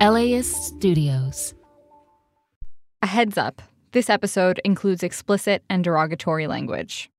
[0.00, 1.52] LAist Studios.
[3.02, 3.60] A heads up
[3.92, 7.10] this episode includes explicit and derogatory language.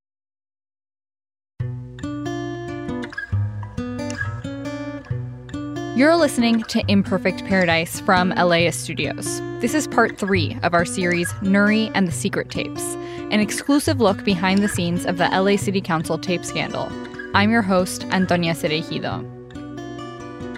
[5.95, 9.41] You're listening to Imperfect Paradise from LAist Studios.
[9.59, 12.95] This is part three of our series, Nury and the Secret Tapes,
[13.29, 16.91] an exclusive look behind the scenes of the LA City Council tape scandal.
[17.35, 19.23] I'm your host, Antonia Cereijido.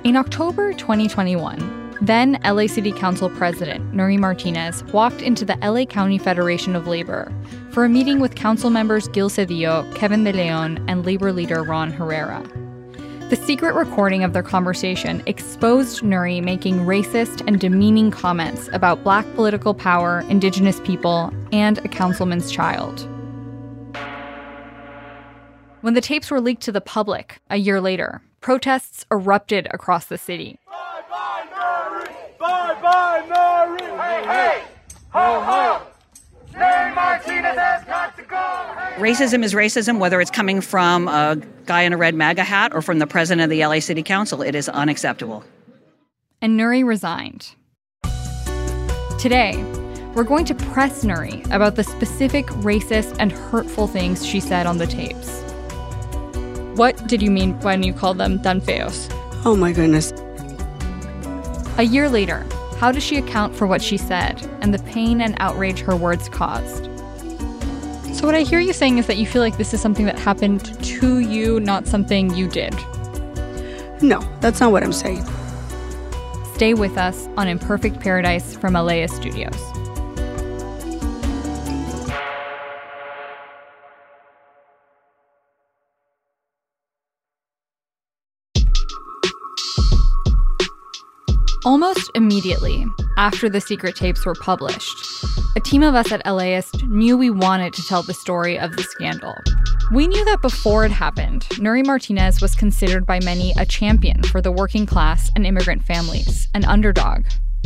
[0.06, 6.18] In October 2021, then LA City Council President Nury Martinez walked into the LA County
[6.18, 7.32] Federation of Labor
[7.72, 11.92] for a meeting with council members Gil Cedillo, Kevin De Leon, and labor leader Ron
[11.92, 12.44] Herrera.
[13.30, 19.26] The secret recording of their conversation exposed Nury making racist and demeaning comments about black
[19.34, 23.08] political power, indigenous people, and a councilman's child.
[25.82, 30.18] When the tapes were leaked to the public a year later, protests erupted across the
[30.18, 30.60] city.
[30.68, 31.53] Bye bye!
[34.24, 34.64] Hey, hey!
[35.10, 35.82] Ho, ho!
[36.54, 38.38] Nury Martinez has got to go!
[38.38, 42.74] Hey, racism is racism, whether it's coming from a guy in a red MAGA hat
[42.74, 44.42] or from the president of the LA City Council.
[44.42, 45.44] It is unacceptable.
[46.42, 47.54] And Nury resigned.
[49.20, 49.62] Today,
[50.16, 54.78] we're going to press Nury about the specific racist and hurtful things she said on
[54.78, 55.42] the tapes.
[56.78, 59.14] What did you mean when you called them tan feos?
[59.44, 60.14] Oh my goodness.
[61.78, 62.46] A year later,
[62.84, 66.28] how does she account for what she said and the pain and outrage her words
[66.28, 66.84] caused?
[68.14, 70.20] So, what I hear you saying is that you feel like this is something that
[70.20, 72.74] happened to you, not something you did.
[74.02, 75.26] No, that's not what I'm saying.
[76.56, 79.83] Stay with us on Imperfect Paradise from LAist Studios.
[91.66, 92.86] Almost immediately
[93.18, 94.98] after the secret tapes were published,
[95.56, 98.84] a team of us at LAist knew we wanted to tell the story of the
[98.84, 99.34] scandal.
[99.94, 104.42] We knew that before it happened, Nury Martinez was considered by many a champion for
[104.42, 107.24] the working class and immigrant families, an underdog.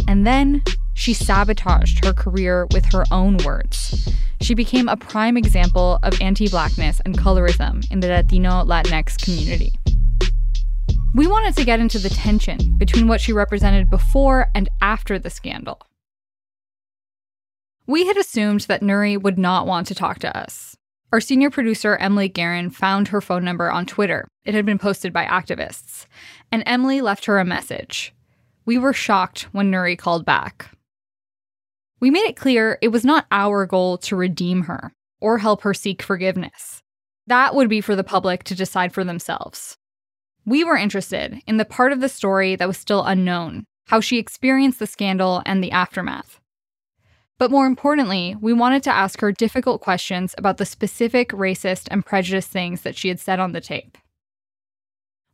[0.07, 0.61] And then
[0.93, 4.09] she sabotaged her career with her own words.
[4.41, 9.73] She became a prime example of anti blackness and colorism in the Latino Latinx community.
[11.17, 15.31] We wanted to get into the tension between what she represented before and after the
[15.31, 15.81] scandal.
[17.87, 20.77] We had assumed that Nury would not want to talk to us.
[21.11, 24.27] Our senior producer, Emily Guerin, found her phone number on Twitter.
[24.45, 26.05] It had been posted by activists.
[26.51, 28.13] And Emily left her a message.
[28.67, 30.69] We were shocked when Nury called back.
[31.99, 35.73] We made it clear it was not our goal to redeem her or help her
[35.73, 36.83] seek forgiveness.
[37.25, 39.77] That would be for the public to decide for themselves.
[40.47, 44.17] We were interested in the part of the story that was still unknown, how she
[44.17, 46.39] experienced the scandal and the aftermath.
[47.37, 52.05] But more importantly, we wanted to ask her difficult questions about the specific racist and
[52.05, 53.97] prejudiced things that she had said on the tape.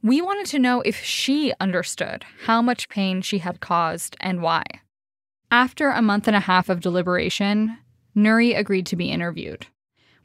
[0.02, 4.64] We wanted to know if she understood how much pain she had caused and why.
[5.52, 7.78] After a month and a half of deliberation,
[8.18, 9.68] Nury agreed to be interviewed.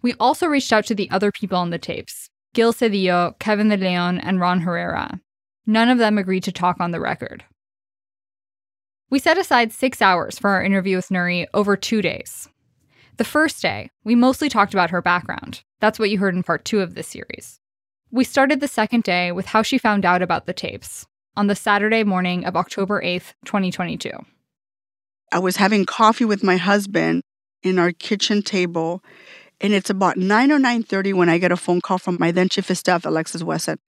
[0.01, 3.77] We also reached out to the other people on the tapes, Gil Cedillo, Kevin De
[3.77, 5.21] Leon, and Ron Herrera.
[5.67, 7.45] None of them agreed to talk on the record.
[9.11, 12.49] We set aside six hours for our interview with Nury over two days.
[13.17, 15.63] The first day, we mostly talked about her background.
[15.81, 17.59] That's what you heard in part two of this series.
[18.11, 21.07] We started the second day with how she found out about the tapes
[21.37, 24.11] on the Saturday morning of October 8th, 2022.
[25.33, 27.23] I was having coffee with my husband
[27.63, 29.03] in our kitchen table,
[29.61, 32.49] and it's about 9 or 9.30 when I get a phone call from my then
[32.49, 33.79] chief of staff, Alexis Wesson,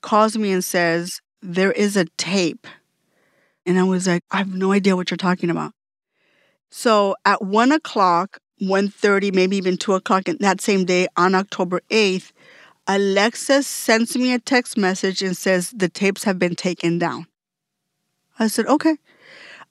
[0.00, 2.66] calls me and says, there is a tape.
[3.64, 5.72] And I was like, I have no idea what you're talking about.
[6.70, 12.32] So at 1 o'clock, 1.30, maybe even 2 o'clock that same day on October 8th,
[12.88, 17.26] Alexis sends me a text message and says, the tapes have been taken down.
[18.38, 18.96] I said, okay.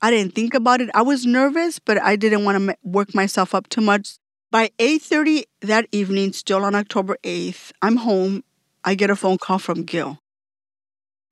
[0.01, 0.89] I didn't think about it.
[0.93, 4.17] I was nervous, but I didn't want to work myself up too much
[4.55, 8.41] By 8:30 that evening, still on October 8th, I'm home.
[8.85, 10.17] I get a phone call from Gil.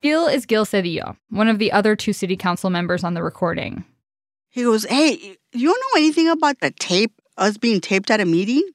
[0.02, 3.86] Gil is Gil Cedillo, one of the other two city council members on the recording.
[4.50, 8.26] He goes, Hey, you don't know anything about the tape, us being taped at a
[8.26, 8.68] meeting?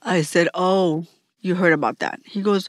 [0.00, 1.04] I said, Oh,
[1.40, 2.20] you heard about that.
[2.24, 2.68] He goes,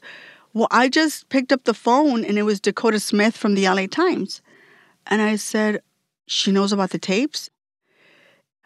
[0.52, 3.86] Well, I just picked up the phone and it was Dakota Smith from the LA
[3.86, 4.42] Times.
[5.06, 5.80] And I said,
[6.26, 7.50] She knows about the tapes?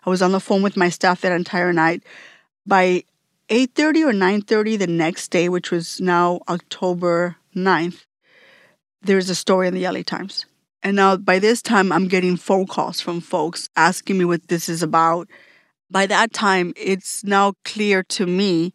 [0.07, 2.03] I was on the phone with my staff that entire night.
[2.67, 3.05] By
[3.49, 8.07] 8:30 or 9:30 the next day, which was now October 9th,
[9.03, 10.47] there's a story in the LA Times.
[10.83, 14.69] And now by this time I'm getting phone calls from folks asking me what this
[14.69, 15.29] is about.
[15.91, 18.73] By that time, it's now clear to me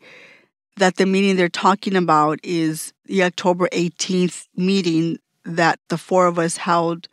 [0.77, 6.39] that the meeting they're talking about is the October 18th meeting that the four of
[6.39, 7.07] us held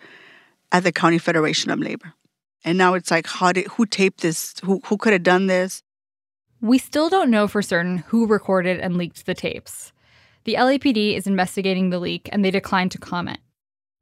[0.71, 2.13] at the County Federation of Labor.
[2.65, 4.55] And now it's like, how did who taped this?
[4.65, 5.83] Who who could have done this?
[6.61, 9.93] We still don't know for certain who recorded and leaked the tapes.
[10.45, 13.41] The LAPD is investigating the leak and they declined to comment.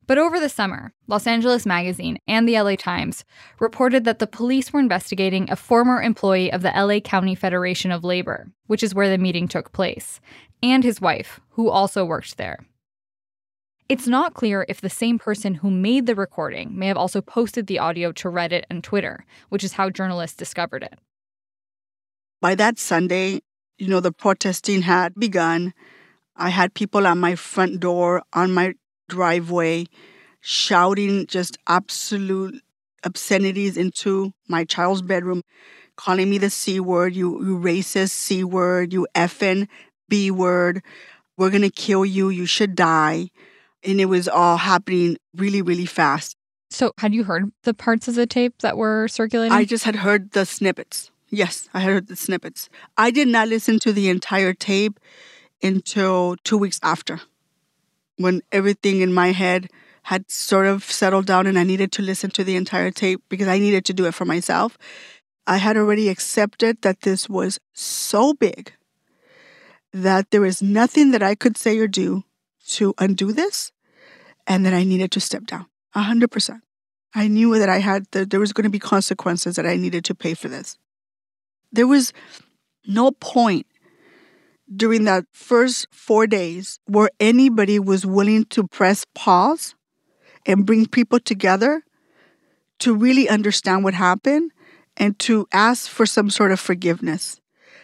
[0.06, 3.24] But over the summer, Los Angeles Magazine and the LA Times
[3.58, 8.04] reported that the police were investigating a former employee of the LA County Federation of
[8.04, 10.20] Labor, which is where the meeting took place,
[10.62, 12.58] and his wife, who also worked there.
[13.88, 17.66] It's not clear if the same person who made the recording may have also posted
[17.66, 20.98] the audio to Reddit and Twitter, which is how journalists discovered it.
[22.44, 23.40] By that Sunday,
[23.78, 25.72] you know, the protesting had begun.
[26.36, 28.74] I had people at my front door, on my
[29.08, 29.86] driveway,
[30.42, 32.62] shouting just absolute
[33.02, 35.40] obscenities into my child's bedroom,
[35.96, 39.66] calling me the C word, you, you racist C word, you effing
[40.10, 40.82] B word,
[41.38, 43.30] we're gonna kill you, you should die.
[43.82, 46.36] And it was all happening really, really fast.
[46.68, 49.56] So, had you heard the parts of the tape that were circulating?
[49.56, 51.10] I just had heard the snippets.
[51.34, 52.68] Yes, I heard the snippets.
[52.96, 55.00] I did not listen to the entire tape
[55.60, 57.22] until two weeks after,
[58.16, 59.68] when everything in my head
[60.04, 63.48] had sort of settled down and I needed to listen to the entire tape because
[63.48, 64.78] I needed to do it for myself.
[65.44, 68.72] I had already accepted that this was so big
[69.92, 72.22] that there is nothing that I could say or do
[72.68, 73.72] to undo this
[74.46, 75.66] and that I needed to step down.
[75.96, 76.62] A hundred percent.
[77.12, 80.04] I knew that I had that there was going to be consequences that I needed
[80.04, 80.78] to pay for this.
[81.74, 82.12] There was
[82.86, 83.66] no point
[84.74, 89.74] during that first four days where anybody was willing to press pause
[90.46, 91.82] and bring people together
[92.78, 94.52] to really understand what happened
[94.96, 97.40] and to ask for some sort of forgiveness.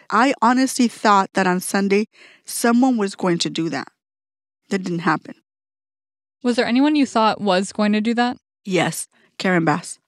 [0.09, 2.07] I honestly thought that on Sunday
[2.45, 3.89] someone was going to do that.
[4.69, 5.35] That didn't happen.
[6.43, 8.37] Was there anyone you thought was going to do that?
[8.63, 9.99] Yes, Karen Bass.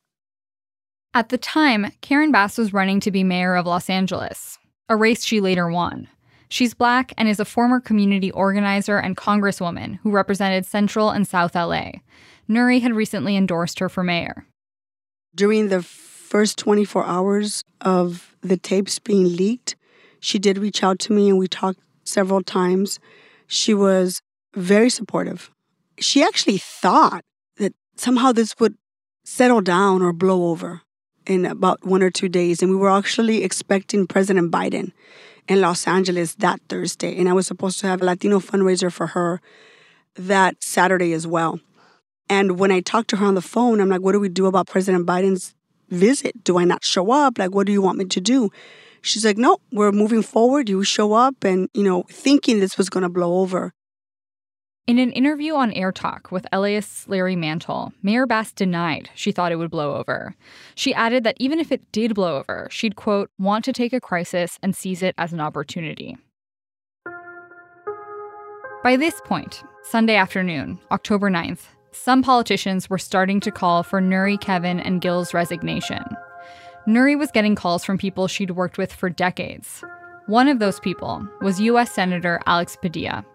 [1.16, 4.58] At the time, Karen Bass was running to be mayor of Los Angeles,
[4.90, 6.08] a race she later won.
[6.50, 11.54] She's black and is a former community organizer and congresswoman who represented Central and South
[11.54, 11.92] LA.
[12.50, 14.48] Nury had recently endorsed her for mayor.
[15.36, 19.76] During the first 24 hours of the tapes being leaked,
[20.20, 23.00] she did reach out to me and we talked several times.
[23.46, 24.20] She was
[24.56, 25.52] very supportive.
[26.00, 27.24] She actually thought
[27.58, 28.76] that somehow this would
[29.24, 30.82] settle down or blow over
[31.26, 32.62] in about one or two days.
[32.62, 34.92] And we were actually expecting President Biden
[35.48, 37.18] in Los Angeles that Thursday.
[37.18, 39.42] And I was supposed to have a Latino fundraiser for her
[40.16, 41.60] that Saturday as well.
[42.30, 44.46] And when I talked to her on the phone, I'm like, what do we do
[44.46, 45.54] about President Biden's
[45.90, 46.44] visit?
[46.44, 47.38] Do I not show up?
[47.38, 48.50] Like, what do you want me to do?
[49.02, 50.70] She's like, no, we're moving forward.
[50.70, 53.74] You show up and, you know, thinking this was going to blow over.
[54.86, 59.54] In an interview on Air Talk with LAist Larry Mantle, Mayor Bass denied she thought
[59.54, 60.36] it would blow over.
[60.76, 64.02] She added that even if it did blow over, she'd, quote, want to take a
[64.02, 66.18] crisis and seize it as an opportunity.
[68.84, 71.62] By this point, Sunday afternoon, October 9th,
[71.94, 76.04] some politicians were starting to call for Nury, Kevin, and Gil's resignation.
[76.86, 79.82] Nury was getting calls from people she'd worked with for decades.
[80.26, 81.94] One of those people was U.S.
[81.94, 83.26] Senator Alex Padilla,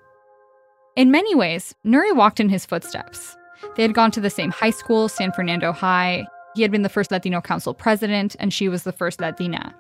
[0.98, 3.36] in many ways, Nury walked in his footsteps.
[3.76, 6.26] They had gone to the same high school, San Fernando High.
[6.56, 9.72] He had been the first Latino council president, and she was the first Latina.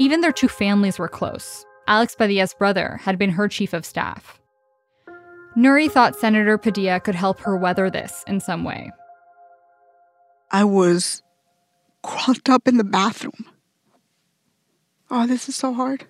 [0.00, 1.64] Even their two families were close.
[1.86, 4.40] Alex Padilla's brother had been her chief of staff.
[5.56, 8.90] Nury thought Senator Padilla could help her weather this in some way.
[10.50, 11.22] I was
[12.02, 13.46] cramped up in the bathroom.
[15.12, 16.06] Oh, this is so hard.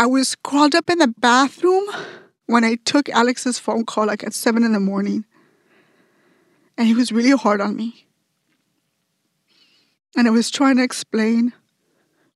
[0.00, 1.84] I was crawled up in the bathroom
[2.46, 5.24] when I took Alex's phone call like at seven in the morning.
[6.78, 8.06] And he was really hard on me.
[10.16, 11.52] And I was trying to explain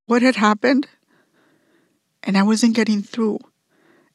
[0.07, 0.88] what had happened,
[2.25, 3.38] and I wasn't getting through.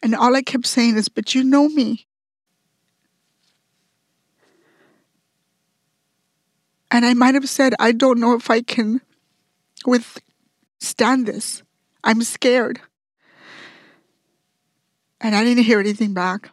[0.03, 2.05] And all I kept saying is, But you know me.
[6.91, 9.01] And I might have said, I don't know if I can
[9.85, 11.63] withstand this.
[12.03, 12.81] I'm scared.
[15.19, 16.51] And I didn't hear anything back.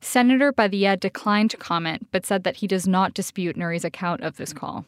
[0.00, 4.36] Senator Padilla declined to comment, but said that he does not dispute Nury's account of
[4.36, 4.86] this call.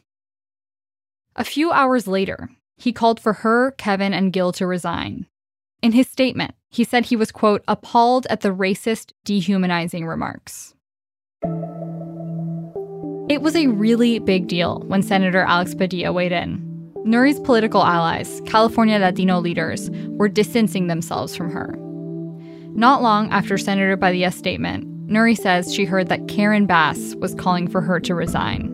[1.35, 5.25] A few hours later, he called for her, Kevin, and Gil to resign.
[5.81, 10.73] In his statement, he said he was, quote, appalled at the racist, dehumanizing remarks.
[13.29, 16.61] It was a really big deal when Senator Alex Padilla weighed in.
[17.05, 21.75] Nury's political allies, California Latino leaders, were distancing themselves from her.
[22.75, 27.69] Not long after Senator Padilla's statement, Nury says she heard that Karen Bass was calling
[27.69, 28.73] for her to resign.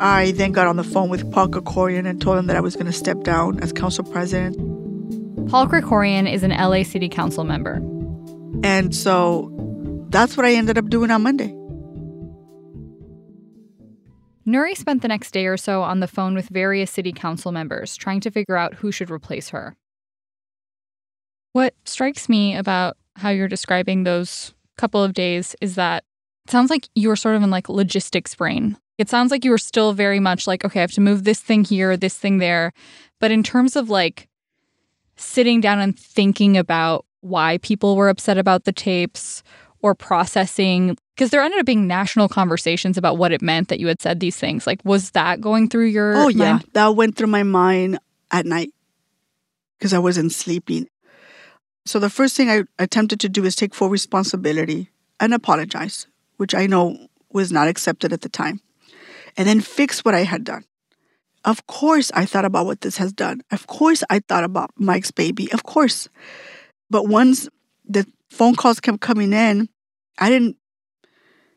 [0.00, 2.74] I then got on the phone with Paul Krekorian and told him that I was
[2.74, 4.56] going to step down as council president.
[5.48, 7.76] Paul Krekorian is an LA City Council member.
[8.64, 11.54] And so that's what I ended up doing on Monday.
[14.44, 17.96] Nury spent the next day or so on the phone with various city council members
[17.96, 19.76] trying to figure out who should replace her.
[21.52, 26.04] What strikes me about how you're describing those couple of days is that
[26.46, 28.76] it sounds like you were sort of in like logistics brain.
[28.98, 31.40] It sounds like you were still very much like, okay, I have to move this
[31.40, 32.72] thing here, this thing there.
[33.18, 34.28] But in terms of like
[35.16, 39.42] sitting down and thinking about why people were upset about the tapes
[39.82, 43.86] or processing, because there ended up being national conversations about what it meant that you
[43.88, 44.66] had said these things.
[44.66, 46.52] Like, was that going through your Oh, yeah.
[46.52, 46.64] mind?
[46.74, 47.98] That went through my mind
[48.30, 48.72] at night
[49.78, 50.86] because I wasn't sleeping.
[51.86, 56.06] So the first thing I attempted to do is take full responsibility and apologize,
[56.36, 58.60] which I know was not accepted at the time,
[59.36, 60.64] and then fix what I had done.
[61.44, 63.40] Of course, I thought about what this has done.
[63.50, 65.50] Of course, I thought about Mike's baby.
[65.52, 66.08] Of course.
[66.90, 67.48] But once
[67.88, 69.68] the phone calls kept coming in,
[70.18, 70.56] I didn't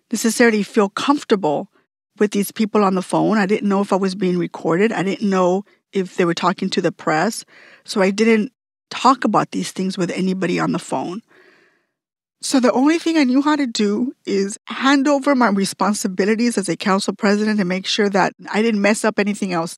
[0.09, 1.69] necessarily feel comfortable
[2.17, 3.37] with these people on the phone.
[3.37, 4.93] I didn't know if I was being recorded.
[4.93, 7.43] I didn't know if they were talking to the press.
[7.83, 8.53] So I didn't
[8.93, 11.21] talk about these things with anybody on the phone.
[12.41, 16.69] So the only thing I knew how to do is hand over my responsibilities as
[16.69, 19.77] a council president and make sure that I didn't mess up anything else.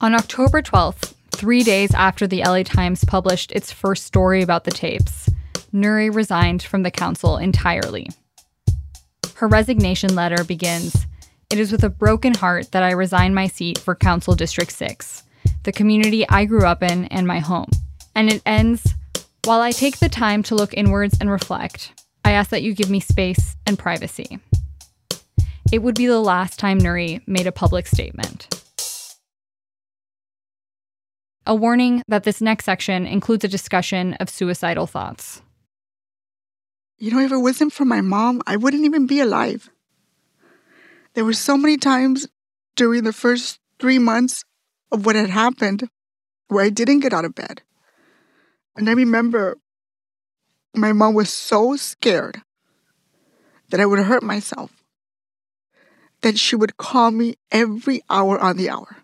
[0.00, 4.70] On October 12th, three days after the LA Times published its first story about the
[4.70, 5.28] tapes,
[5.72, 8.08] Nury resigned from the council entirely.
[9.34, 11.06] Her resignation letter begins
[11.50, 15.24] It is with a broken heart that I resign my seat for Council District 6,
[15.64, 17.68] the community I grew up in and my home.
[18.14, 18.94] And it ends
[19.42, 22.88] While I take the time to look inwards and reflect, I ask that you give
[22.88, 24.38] me space and privacy.
[25.72, 28.46] It would be the last time Nury made a public statement.
[31.46, 35.42] A warning that this next section includes a discussion of suicidal thoughts.
[36.98, 39.68] You know, if it wasn't for my mom, I wouldn't even be alive.
[41.14, 42.28] There were so many times
[42.76, 44.44] during the first three months
[44.92, 45.88] of what had happened
[46.48, 47.62] where I didn't get out of bed.
[48.76, 49.58] And I remember
[50.74, 52.42] my mom was so scared
[53.70, 54.80] that I would hurt myself
[56.22, 58.98] that she would call me every hour on the hour.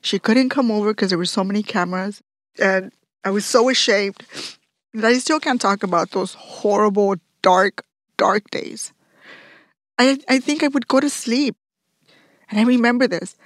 [0.00, 2.22] She couldn't come over because there were so many cameras,
[2.58, 2.92] and
[3.24, 4.16] I was so ashamed
[4.94, 7.84] that I still can't talk about those horrible, dark,
[8.16, 8.92] dark days.
[9.98, 11.56] I, I think I would go to sleep.
[12.50, 13.36] And I remember this.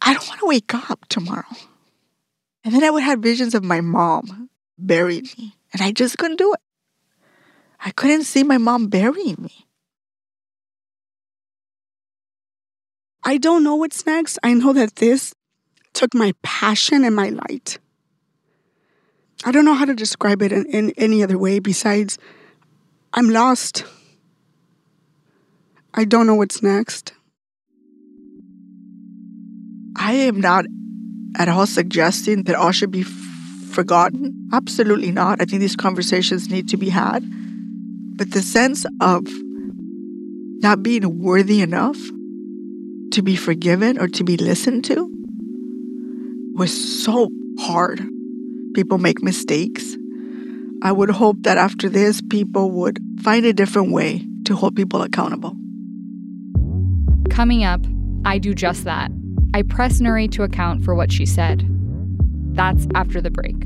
[0.00, 1.56] I don't want to wake up tomorrow.
[2.64, 5.56] And then I would have visions of my mom burying me.
[5.72, 6.60] And I just couldn't do it.
[7.84, 9.66] I couldn't see my mom burying me.
[13.24, 14.38] I don't know what's next.
[14.42, 15.34] I know that this
[15.92, 17.78] took my passion and my light.
[19.44, 22.18] I don't know how to describe it in, in any other way besides
[23.12, 23.84] I'm lost.
[25.94, 27.12] I don't know what's next.
[29.96, 30.64] I am not
[31.36, 33.08] at all suggesting that all should be f-
[33.70, 34.48] forgotten.
[34.52, 35.42] Absolutely not.
[35.42, 37.22] I think these conversations need to be had.
[38.16, 39.26] But the sense of
[40.62, 41.98] not being worthy enough
[43.12, 45.10] to be forgiven or to be listened to
[46.54, 47.28] was so
[47.60, 48.02] hard.
[48.74, 49.96] People make mistakes.
[50.82, 55.02] I would hope that after this, people would find a different way to hold people
[55.02, 55.54] accountable.
[57.32, 57.80] Coming up,
[58.26, 59.10] I do just that.
[59.54, 61.66] I press Nury to account for what she said.
[62.54, 63.56] That's after the break.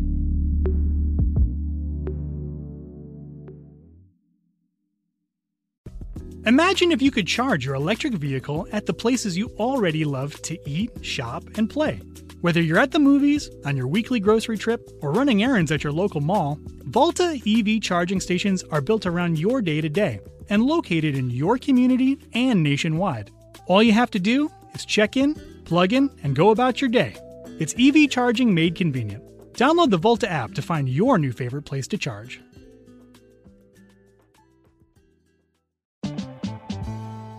[6.47, 10.57] Imagine if you could charge your electric vehicle at the places you already love to
[10.65, 12.01] eat, shop, and play.
[12.43, 15.93] Whether you're at the movies, on your weekly grocery trip, or running errands at your
[15.93, 21.17] local mall, Volta EV charging stations are built around your day to day and located
[21.17, 23.33] in your community and nationwide.
[23.67, 27.17] All you have to do is check in, plug in, and go about your day.
[27.59, 29.25] It's EV charging made convenient.
[29.55, 32.41] Download the Volta app to find your new favorite place to charge.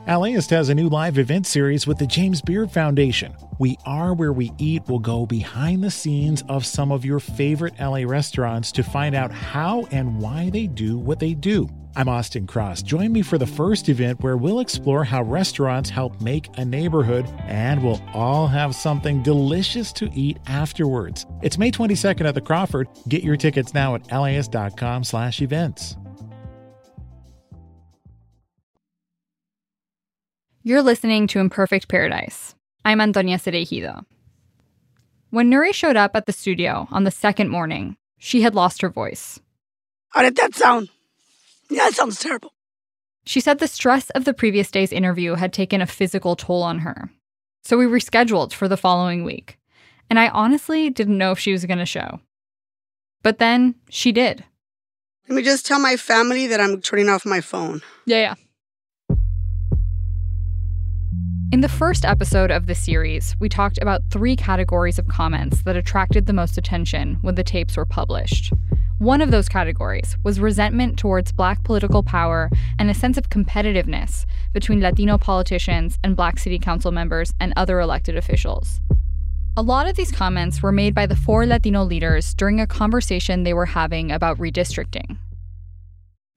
[0.08, 3.36] LAist has a new live event series with the James Beard Foundation.
[3.60, 7.74] We Are Where We Eat will go behind the scenes of some of your favorite
[7.78, 11.70] LA restaurants to find out how and why they do what they do.
[11.98, 12.84] I'm Austin Cross.
[12.84, 17.28] Join me for the first event where we'll explore how restaurants help make a neighborhood
[17.48, 21.26] and we'll all have something delicious to eat afterwards.
[21.42, 22.88] It's May 22nd at the Crawford.
[23.08, 25.98] Get your tickets now at laist.com slash events.
[30.62, 32.54] You're listening to Imperfect Paradise.
[32.86, 34.06] I'm Antonia Cereijido.
[35.32, 38.90] When Nury showed up at the studio on the second morning, she had lost her
[38.90, 39.40] voice.
[40.10, 40.90] How did that sound?
[41.70, 42.54] Yeah, that sounds terrible.
[43.26, 46.80] She said the stress of the previous day's interview had taken a physical toll on
[46.80, 47.12] her.
[47.64, 49.58] So we rescheduled for the following week.
[50.10, 52.22] And I honestly didn't know if she was going to show.
[53.24, 54.46] But then she did.
[55.28, 57.82] Let me just tell my family that I'm turning off my phone.
[58.06, 58.36] Yeah, yeah.
[61.50, 65.78] In the first episode of the series, we talked about three categories of comments that
[65.78, 68.52] attracted the most attention when the tapes were published.
[68.98, 74.26] One of those categories was resentment towards black political power and a sense of competitiveness
[74.52, 78.82] between Latino politicians and black city council members and other elected officials.
[79.56, 83.44] A lot of these comments were made by the four Latino leaders during a conversation
[83.44, 85.18] they were having about redistricting.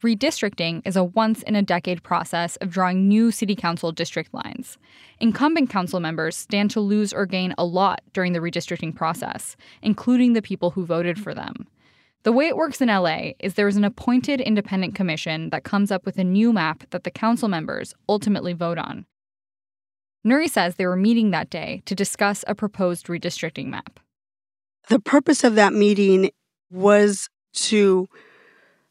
[0.03, 4.79] Redistricting is a once in a decade process of drawing new city council district lines.
[5.21, 10.33] Incumbent council members stand to lose or gain a lot during the redistricting process, including
[10.33, 11.67] the people who voted for them.
[12.23, 15.91] The way it works in LA is there is an appointed independent commission that comes
[15.91, 19.05] up with a new map that the council members ultimately vote on.
[20.27, 24.01] Nury says they were meeting that day to discuss a proposed redistricting map.
[24.89, 26.31] The purpose of that meeting
[26.71, 28.09] was to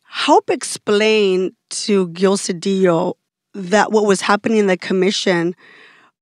[0.10, 3.14] help explain to Gil Cedillo
[3.54, 5.56] that what was happening in the commission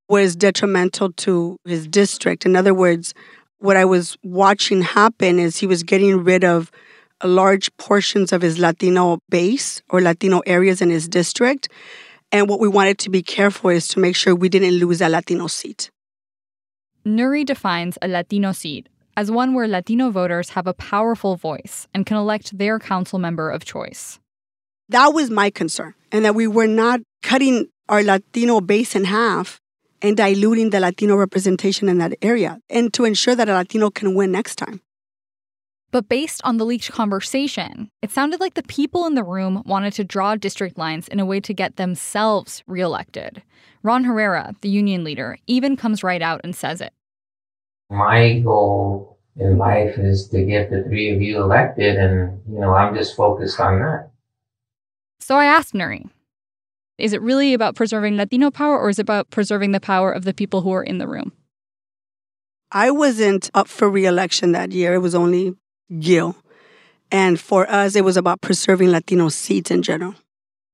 [0.10, 2.45] was detrimental to his district.
[2.45, 3.13] In other words,
[3.60, 6.69] what I was watching happen is he was getting rid of
[7.23, 11.69] large portions of his Latino base or Latino areas in his district.
[12.32, 15.10] And what we wanted to be careful is to make sure we didn't lose a
[15.10, 15.89] Latino seat.
[17.06, 22.06] Nury defines a Latino seat as one where Latino voters have a powerful voice and
[22.06, 24.19] can elect their council member of choice.
[24.89, 29.60] That was my concern, and that we were not cutting our Latino base in half
[30.03, 34.13] and diluting the Latino representation in that area, and to ensure that a Latino can
[34.13, 34.82] win next time.
[35.89, 39.93] But based on the leaked conversation, it sounded like the people in the room wanted
[39.93, 43.41] to draw district lines in a way to get themselves reelected.
[43.82, 46.93] Ron Herrera, the union leader, even comes right out and says it
[47.89, 52.73] my goal in life is to get the three of you elected, and you know,
[52.73, 54.12] I'm just focused on that.
[55.19, 56.10] So I asked Nury,
[56.97, 60.23] is it really about preserving Latino power, or is it about preserving the power of
[60.23, 61.32] the people who are in the room?
[62.71, 64.95] I wasn't up for reelection that year.
[64.95, 65.56] It was only
[66.00, 66.36] Gil.
[67.10, 70.15] And for us, it was about preserving Latino seats in general.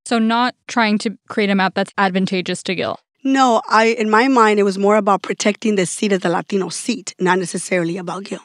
[0.06, 3.00] So, not trying to create a map that's advantageous to Gil.
[3.24, 6.70] No, I in my mind it was more about protecting the seat of the Latino
[6.70, 8.42] seat, not necessarily about Gil.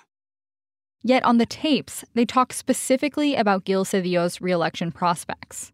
[1.02, 5.72] Yet on the tapes, they talk specifically about Gil Cedillo's reelection prospects.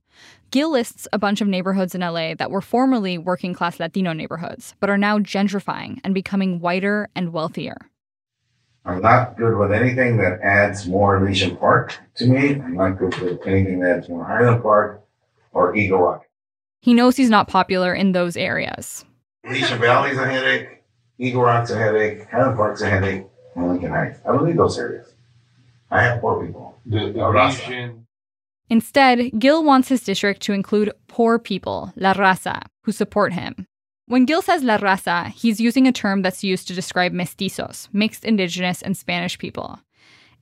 [0.51, 4.75] Gil lists a bunch of neighborhoods in LA that were formerly working class Latino neighborhoods,
[4.81, 7.77] but are now gentrifying and becoming whiter and wealthier.
[8.87, 12.61] I'm not good with anything that adds more Elysian Park to me.
[12.61, 15.03] I'm not good with anything that adds more Highland Park
[15.53, 16.27] or Eagle Rock.
[16.85, 19.07] He knows he's not popular in those areas.
[19.42, 20.83] Elysian Valley's a headache.
[21.18, 22.29] Eagle Rock's a headache.
[22.31, 23.25] Highland Park's a headache.
[23.57, 24.20] And Lincoln Heights.
[24.29, 25.14] I don't need those areas.
[25.90, 26.79] I have poor people.
[26.85, 28.07] The, the region.
[28.68, 33.66] Instead, Gil wants his district to include poor people, La Raza, who support him.
[34.05, 38.27] When Gil says La Raza, he's using a term that's used to describe mestizos, mixed
[38.27, 39.81] indigenous and Spanish people.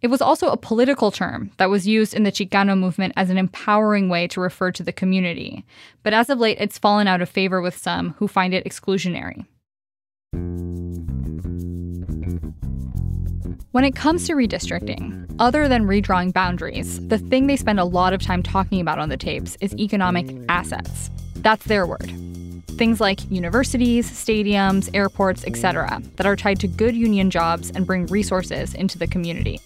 [0.03, 3.39] It was also a political term that was used in the Chicano movement as an
[3.39, 5.65] empowering way to refer to the community,
[6.03, 9.47] but as of late it's fallen out of favor with some who find it exclusionary.
[13.71, 18.13] When it comes to redistricting, other than redrawing boundaries, the thing they spend a lot
[18.13, 21.11] of time talking about on the tapes is economic assets.
[21.37, 22.13] That's their word.
[22.77, 28.07] Things like universities, stadiums, airports, etc., that are tied to good union jobs and bring
[28.07, 29.61] resources into the community.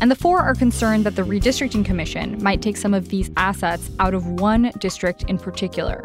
[0.00, 3.90] And the four are concerned that the Redistricting Commission might take some of these assets
[4.00, 6.02] out of one district in particular,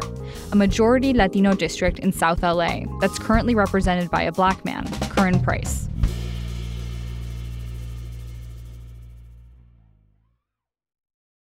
[0.52, 5.40] a majority Latino district in South LA that's currently represented by a black man, Curran
[5.40, 5.88] Price.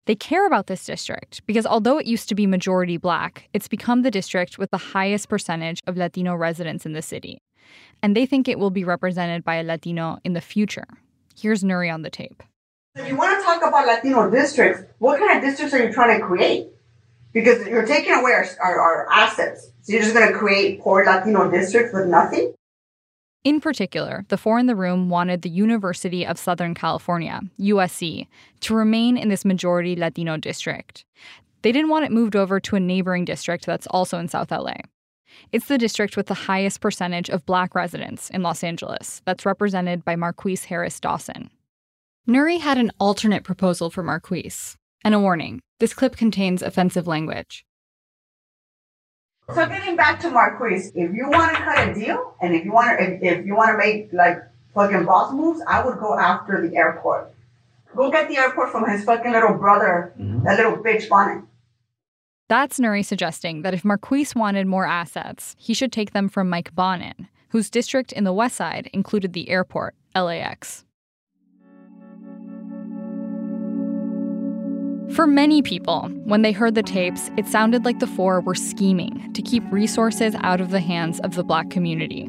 [0.07, 4.03] They care about this district because although it used to be majority black, it's become
[4.03, 7.43] the district with the highest percentage of Latino residents in the city.
[8.05, 10.87] And they think it will be represented by a Latino in the future.
[11.39, 12.43] Here's Nury on the tape.
[12.95, 16.19] If you want to talk about Latino districts, what kind of districts are you trying
[16.19, 16.69] to create?
[17.35, 19.71] Because you're taking away our, our, our assets.
[19.83, 22.55] So you're just going to create poor Latino districts with nothing?
[23.45, 28.27] In particular, the four in the room wanted the University of Southern California, USC,
[28.61, 31.05] to remain in this majority Latino district.
[31.61, 34.77] They didn't want it moved over to a neighboring district that's also in South LA.
[35.53, 40.05] It's the district with the highest percentage of black residents in Los Angeles, that's represented
[40.05, 41.51] by Marqueece Harris Dawson.
[42.29, 47.65] Nury had an alternate proposal for Marqueece, and a warning this clip contains offensive language.
[49.55, 52.73] So getting back to Marqueece, if you want to cut a deal, and if you
[52.73, 54.39] want to, if, if you want to make like
[54.75, 57.33] fucking boss moves, I would go after the airport.
[57.95, 60.43] Go get the airport from his fucking little brother, mm-hmm.
[60.45, 61.47] that little bitch Bonin.
[62.49, 66.73] That's Nury suggesting that if Marqueece wanted more assets, he should take them from Mike
[66.77, 70.85] Bonin, whose district in the west side included the airport, LAX.
[75.11, 79.33] For many people, when they heard the tapes, it sounded like the four were scheming
[79.33, 82.29] to keep resources out of the hands of the black community.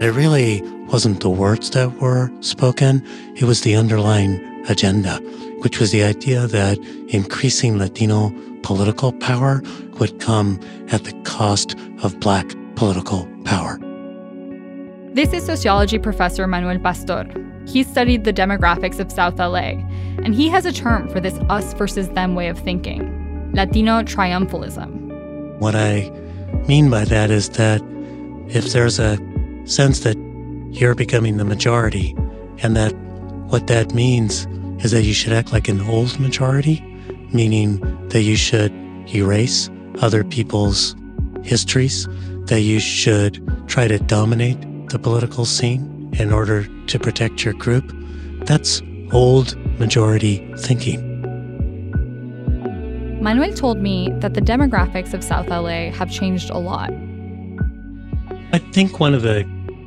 [0.00, 3.02] It really wasn't the words that were spoken,
[3.36, 5.18] it was the underlying agenda,
[5.62, 9.62] which was the idea that increasing Latino political power
[9.98, 13.78] would come at the cost of black political power.
[15.12, 17.26] This is sociology professor Manuel Pastor.
[17.66, 19.74] He studied the demographics of South LA,
[20.22, 25.58] and he has a term for this us versus them way of thinking Latino triumphalism.
[25.58, 26.10] What I
[26.68, 27.82] mean by that is that
[28.48, 29.18] if there's a
[29.64, 30.16] sense that
[30.70, 32.14] you're becoming the majority,
[32.62, 32.92] and that
[33.50, 34.46] what that means
[34.78, 36.80] is that you should act like an old majority,
[37.32, 38.72] meaning that you should
[39.14, 40.94] erase other people's
[41.42, 42.06] histories,
[42.46, 47.94] that you should try to dominate the political scene in order to protect your group,
[48.44, 51.04] that's old majority thinking.
[53.20, 56.90] Manuel told me that the demographics of South LA have changed a lot.
[58.52, 59.44] I think one of the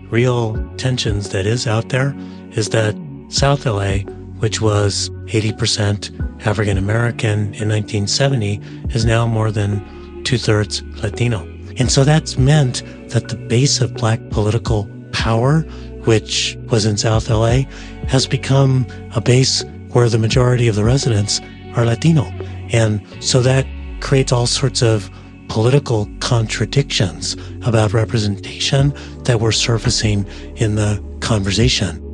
[0.10, 2.16] real tensions that is out there
[2.52, 2.96] is that
[3.30, 4.00] South LA,
[4.42, 11.42] which was 80% African American in 1970, is now more than two thirds Latino.
[11.78, 15.66] And so that's meant that the base of black political power
[16.06, 17.64] which was in South LA,
[18.08, 21.42] has become a base where the majority of the residents
[21.76, 22.24] are Latino.
[22.72, 23.66] And so that
[24.00, 25.10] creates all sorts of
[25.48, 28.94] political contradictions about representation
[29.26, 30.26] that were surfacing
[30.56, 32.11] in the conversation.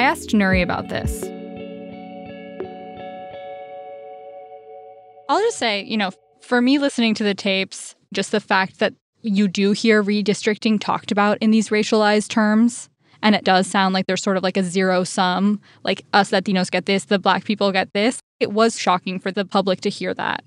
[0.00, 1.24] I asked Nury about this.
[5.28, 6.10] I'll just say, you know,
[6.40, 11.12] for me listening to the tapes, just the fact that you do hear redistricting talked
[11.12, 12.88] about in these racialized terms.
[13.20, 16.70] And it does sound like there's sort of like a zero sum, like us Latinos
[16.70, 18.20] get this, the black people get this.
[18.40, 20.42] It was shocking for the public to hear that.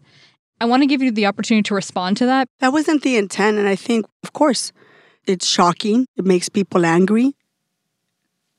[0.61, 2.47] I want to give you the opportunity to respond to that.
[2.59, 3.59] That wasn't the intent.
[3.59, 4.71] And I think, of course,
[5.27, 6.07] it's shocking.
[6.17, 7.35] It makes people angry.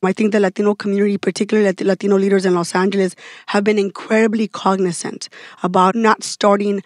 [0.07, 3.15] I think the Latino community, particularly Latino leaders in Los Angeles,
[3.47, 5.29] have been incredibly cognizant
[5.63, 6.83] about not starting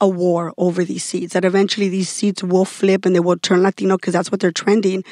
[0.00, 3.62] a war over these seats, that eventually these seats will flip and they will turn
[3.62, 5.04] Latino because that's what they're trending.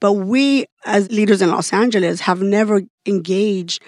[0.00, 3.82] But we, as leaders in Los Angeles, have never engaged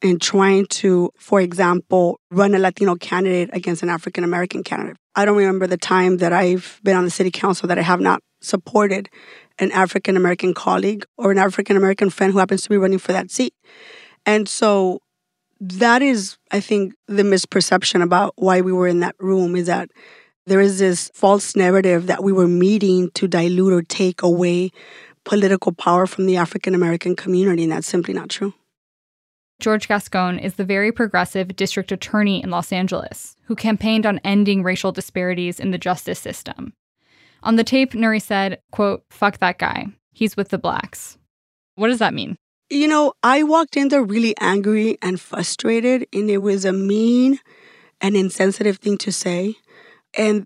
[0.00, 4.96] in trying to, for example, run a Latino candidate against an African American candidate.
[5.16, 8.00] I don't remember the time that I've been on the city council that I have
[8.00, 9.08] not supported
[9.58, 13.12] an African American colleague or an African American friend who happens to be running for
[13.12, 13.54] that seat.
[14.26, 15.00] And so
[15.60, 19.90] that is, I think, the misperception about why we were in that room is that
[20.46, 24.70] there is this false narrative that we were meeting to dilute or take away
[25.24, 28.52] political power from the African American community, and that's simply not true.
[29.60, 34.62] George Gascon is the very progressive district attorney in Los Angeles who campaigned on ending
[34.62, 36.74] racial disparities in the justice system.
[37.44, 39.86] On the tape, Nury said, quote, fuck that guy.
[40.12, 41.18] He's with the blacks.
[41.74, 42.36] What does that mean?
[42.70, 47.38] You know, I walked in there really angry and frustrated, and it was a mean
[48.00, 49.56] and insensitive thing to say.
[50.14, 50.44] And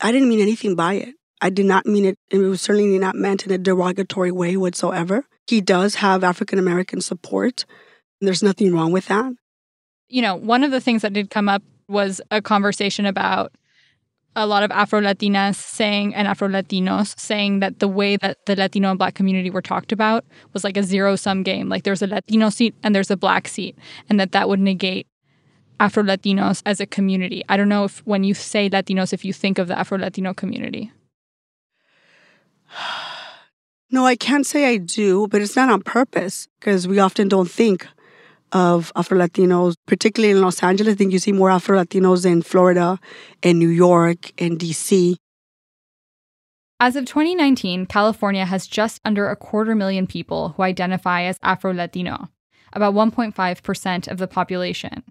[0.00, 1.14] I didn't mean anything by it.
[1.40, 5.24] I did not mean it, it was certainly not meant in a derogatory way whatsoever.
[5.46, 7.64] He does have African American support.
[8.20, 9.32] And there's nothing wrong with that.
[10.08, 13.52] You know, one of the things that did come up was a conversation about
[14.36, 18.54] a lot of Afro Latinas saying and Afro Latinos saying that the way that the
[18.56, 21.68] Latino and Black community were talked about was like a zero sum game.
[21.68, 23.76] Like there's a Latino seat and there's a Black seat,
[24.08, 25.06] and that that would negate
[25.80, 27.42] Afro Latinos as a community.
[27.48, 30.34] I don't know if when you say Latinos, if you think of the Afro Latino
[30.34, 30.92] community.
[33.92, 37.50] No, I can't say I do, but it's not on purpose because we often don't
[37.50, 37.88] think
[38.52, 40.94] of Afro Latinos, particularly in Los Angeles.
[40.94, 42.98] I think you see more Afro Latinos in Florida,
[43.42, 45.16] in New York, in DC.
[46.82, 51.74] As of 2019, California has just under a quarter million people who identify as Afro
[51.74, 52.30] Latino,
[52.72, 55.02] about 1.5% of the population.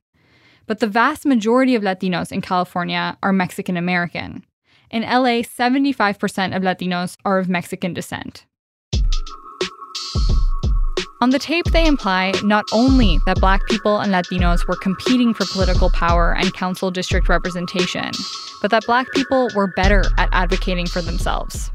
[0.65, 4.45] But the vast majority of Latinos in California are Mexican American.
[4.89, 8.45] In LA, 75% of Latinos are of Mexican descent.
[11.21, 15.45] On the tape, they imply not only that Black people and Latinos were competing for
[15.51, 18.11] political power and council district representation,
[18.61, 21.71] but that Black people were better at advocating for themselves.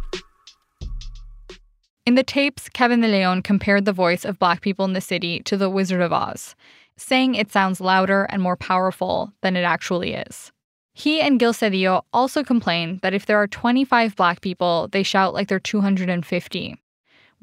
[2.07, 5.41] In the tapes, Kevin De Leon compared the voice of Black people in the city
[5.41, 6.55] to the Wizard of Oz,
[6.97, 10.53] saying it sounds louder and more powerful than it actually is.
[10.95, 15.35] He and Gil Cedillo also complain that if there are 25 Black people, they shout
[15.35, 16.81] like they're 250,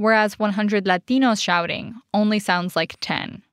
[0.02, 3.44] whereas 100 Latinos shouting only sounds like 10.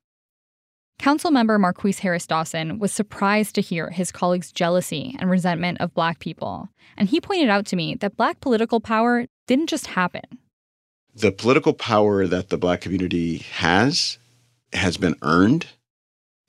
[0.98, 6.18] Councilmember Marqueece Harris Dawson was surprised to hear his colleagues' jealousy and resentment of Black
[6.18, 10.24] people, and he pointed out to me that Black political power didn't just happen.
[11.14, 14.18] The political power that the Black community has
[14.72, 15.66] has been earned.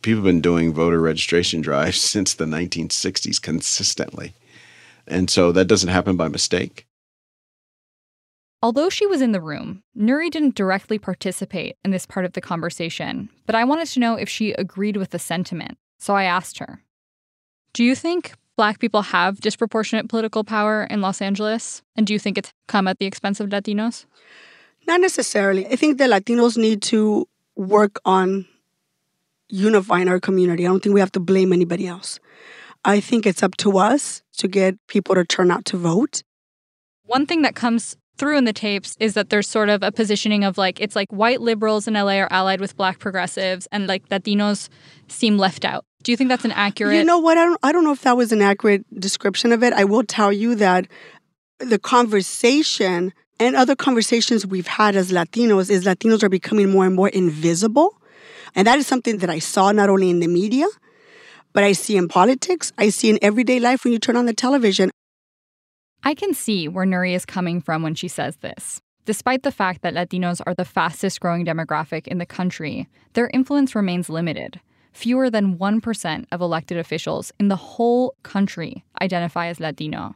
[0.01, 4.33] People have been doing voter registration drives since the 1960s consistently.
[5.07, 6.85] And so that doesn't happen by mistake.
[8.61, 12.41] Although she was in the room, Nury didn't directly participate in this part of the
[12.41, 16.59] conversation, but I wanted to know if she agreed with the sentiment, so I asked
[16.59, 16.81] her
[17.73, 21.81] Do you think Black people have disproportionate political power in Los Angeles?
[21.95, 24.05] And do you think it's come at the expense of Latinos?
[24.85, 25.65] Not necessarily.
[25.67, 28.45] I think the Latinos need to work on
[29.47, 30.65] unifying our community.
[30.65, 32.19] I don't think we have to blame anybody else.
[32.83, 36.23] I think it's up to us to get people to turn out to vote.
[37.05, 40.43] One thing that comes through in the tapes is that there's sort of a positioning
[40.43, 44.07] of like it's like white liberals in LA are allied with black progressives and like
[44.09, 44.69] Latinos
[45.07, 45.85] seem left out.
[46.03, 47.37] Do you think that's an accurate You know what?
[47.37, 49.73] I don't I don't know if that was an accurate description of it.
[49.73, 50.87] I will tell you that
[51.59, 56.95] the conversation and other conversations we've had as Latinos is Latinos are becoming more and
[56.95, 57.99] more invisible.
[58.53, 60.65] And that is something that I saw not only in the media,
[61.53, 64.33] but I see in politics, I see in everyday life when you turn on the
[64.33, 64.91] television.
[66.03, 68.81] I can see where Nury is coming from when she says this.
[69.05, 73.75] Despite the fact that Latinos are the fastest growing demographic in the country, their influence
[73.75, 74.59] remains limited.
[74.93, 80.15] Fewer than 1% of elected officials in the whole country identify as Latino.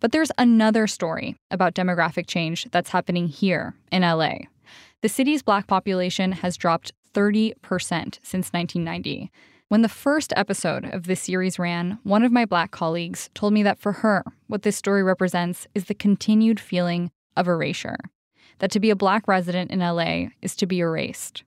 [0.00, 4.34] But there's another story about demographic change that's happening here in LA.
[5.00, 7.54] The city's black population has dropped 30%
[8.22, 9.30] since 1990.
[9.72, 13.62] When the first episode of this series ran, one of my black colleagues told me
[13.62, 17.96] that for her, what this story represents is the continued feeling of erasure.
[18.58, 21.44] That to be a black resident in LA is to be erased.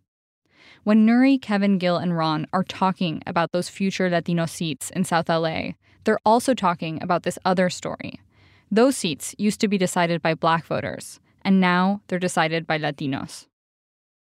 [0.83, 5.29] When Nury, Kevin, Gil, and Ron are talking about those future Latino seats in South
[5.29, 8.19] LA, they're also talking about this other story.
[8.71, 13.45] Those seats used to be decided by black voters, and now they're decided by Latinos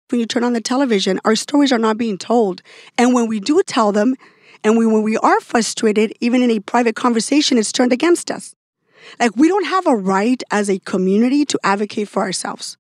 [0.09, 2.61] when you turn on the television, our stories are not being told.
[2.97, 4.15] And when we do tell them,
[4.63, 8.55] and we, when we are frustrated, even in a private conversation, it's turned against us.
[9.19, 12.77] Like we don't have a right as a community to advocate for ourselves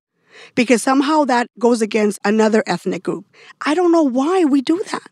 [0.55, 3.25] because somehow that goes against another ethnic group.
[3.65, 5.09] I don't know why we do that.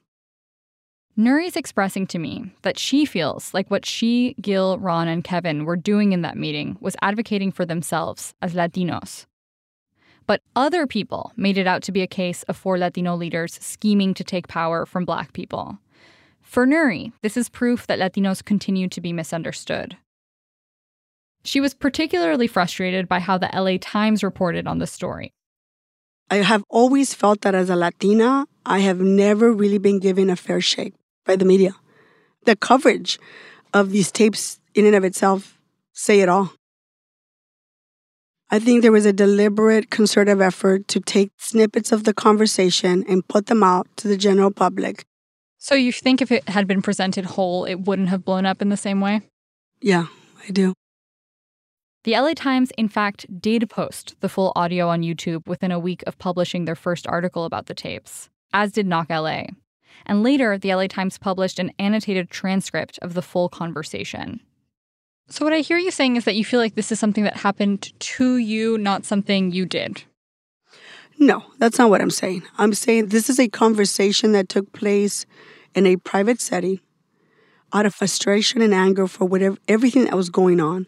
[1.17, 5.77] Nury's expressing to me that she feels like what she, Gil, Ron, and Kevin were
[5.77, 9.25] doing in that meeting was advocating for themselves as Latinos.
[10.27, 14.13] But other people made it out to be a case of four Latino leaders scheming
[14.15, 15.77] to take power from black people.
[16.41, 19.97] For Nury, this is proof that Latinos continue to be misunderstood.
[21.43, 25.31] She was particularly frustrated by how the LA Times reported on the story.
[26.31, 30.35] I have always felt that as a Latina, I have never really been given a
[30.35, 31.75] fair shake by the media.
[32.45, 33.19] The coverage
[33.73, 35.59] of these tapes, in and of itself,
[35.93, 36.51] say it all.
[38.51, 43.27] I think there was a deliberate, concerted effort to take snippets of the conversation and
[43.27, 45.05] put them out to the general public.
[45.57, 48.69] So you think if it had been presented whole, it wouldn't have blown up in
[48.69, 49.21] the same way?
[49.81, 50.05] Yeah,
[50.47, 50.73] I do.
[52.03, 56.03] The LA Times, in fact, did post the full audio on YouTube within a week
[56.05, 59.45] of publishing their first article about the tapes, as did Knock LA.
[60.05, 64.39] And later, the LA Times published an annotated transcript of the full conversation.
[65.27, 67.37] So, what I hear you saying is that you feel like this is something that
[67.37, 70.03] happened to you, not something you did.
[71.17, 72.43] No, that's not what I'm saying.
[72.57, 75.25] I'm saying this is a conversation that took place
[75.73, 76.79] in a private setting
[77.73, 80.87] out of frustration and anger for whatever everything that was going on.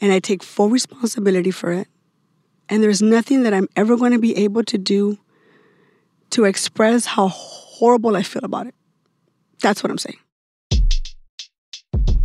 [0.00, 1.88] And I take full responsibility for it.
[2.68, 5.18] And there's nothing that I'm ever going to be able to do
[6.30, 8.74] to express how horrible I feel about it.
[9.62, 10.18] That's what I'm saying.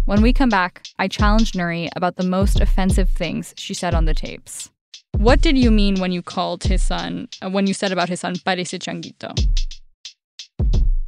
[0.06, 4.04] When we come back, I challenged Nury about the most offensive things she said on
[4.04, 4.70] the tapes.
[5.18, 8.20] What did you mean when you called his son, uh, when you said about his
[8.20, 9.32] son, parece changuito?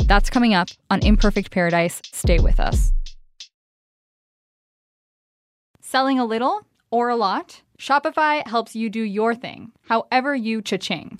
[0.08, 2.02] That's coming up on Imperfect Paradise.
[2.14, 2.94] Stay with us.
[5.82, 7.64] Selling a little or a lot?
[7.78, 11.20] Shopify helps you do your thing, however you cha-ching.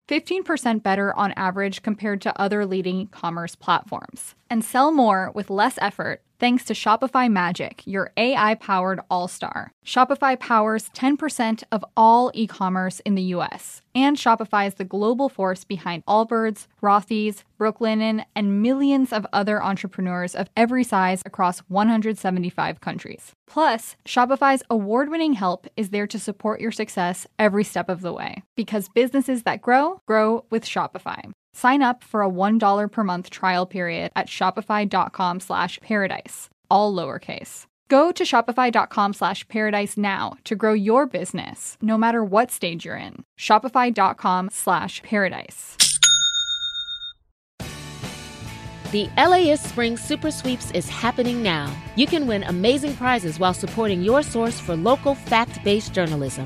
[0.11, 4.35] 15% better on average compared to other leading commerce platforms.
[4.49, 9.71] And sell more with less effort thanks to Shopify Magic, your AI powered all star.
[9.85, 13.81] Shopify powers 10% of all e commerce in the US.
[13.93, 20.33] And Shopify is the global force behind Allbirds, Rothy's, Brooklinen, and millions of other entrepreneurs
[20.33, 23.33] of every size across 175 countries.
[23.45, 28.13] Plus, Shopify's award winning help is there to support your success every step of the
[28.13, 28.41] way.
[28.55, 31.31] Because businesses that grow, grow with Shopify.
[31.53, 37.65] Sign up for a $1 per month trial period at shopify.com slash paradise, all lowercase.
[37.89, 42.95] Go to shopify.com slash paradise now to grow your business, no matter what stage you're
[42.95, 43.25] in.
[43.37, 45.75] Shopify.com slash paradise.
[48.93, 51.73] The LAist Spring Super Sweeps is happening now.
[51.95, 56.45] You can win amazing prizes while supporting your source for local fact based journalism.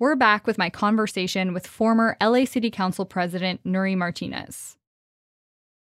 [0.00, 4.78] We're back with my conversation with former LA City Council President Nury Martinez.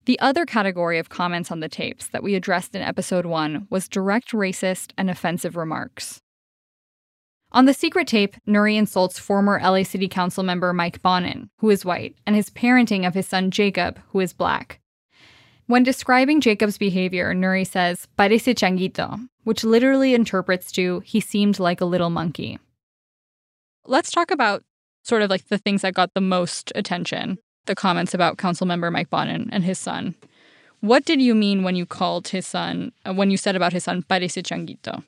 [0.05, 3.89] The other category of comments on the tapes that we addressed in episode one was
[3.89, 6.21] direct racist and offensive remarks.
[7.51, 11.85] On the secret tape, Nury insults former LA City Council member Mike Bonin, who is
[11.85, 14.79] white, and his parenting of his son Jacob, who is black.
[15.67, 21.81] When describing Jacob's behavior, Nury says, parece changuito, which literally interprets to, he seemed like
[21.81, 22.61] a little monkey.
[23.87, 24.63] Let's talk about
[25.03, 29.11] sort of like the things that got the most attention the comments about Councilmember Mike
[29.11, 30.15] Bonin and his son.
[30.81, 33.85] What did you mean when you called his son, uh, when you said about his
[33.85, 35.03] son, parece changuito?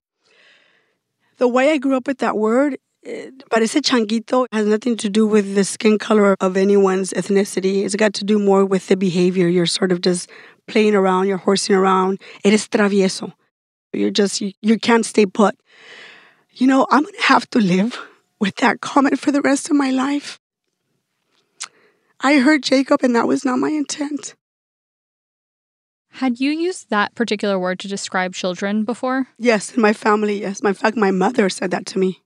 [1.37, 5.27] The way I grew up with that word, eh, parece changuito, has nothing to do
[5.27, 7.85] with the skin color of anyone's ethnicity.
[7.85, 9.49] It's got to do more with the behavior.
[9.49, 10.31] You're sort of just
[10.67, 12.21] playing around, you're horsing around.
[12.43, 13.35] Eres travieso.
[13.93, 15.57] You're just, you, you can't stay put.
[16.53, 17.99] You know, I'm going to have to live
[18.41, 20.39] with that comment for the rest of my life.
[22.21, 24.35] I hurt Jacob, and that was not my intent.
[26.11, 29.29] Had you used that particular word to describe children before?
[29.39, 30.61] Yes, in my family, yes.
[30.61, 32.23] In fact, my mother said that to me.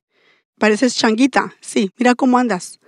[0.61, 1.53] Pareces changuita.
[1.61, 2.79] Sí, mira cómo andas.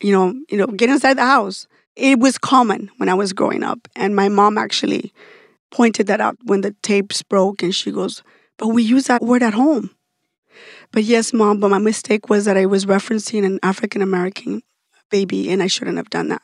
[0.00, 1.66] You know, you know, get inside the house.
[1.96, 3.88] It was common when I was growing up.
[3.96, 5.12] And my mom actually
[5.72, 8.22] pointed that out when the tapes broke and she goes,
[8.56, 9.90] But we use that word at home.
[10.94, 14.62] But yes, mom, but my mistake was that I was referencing an African American
[15.10, 16.42] baby and I shouldn't have done that.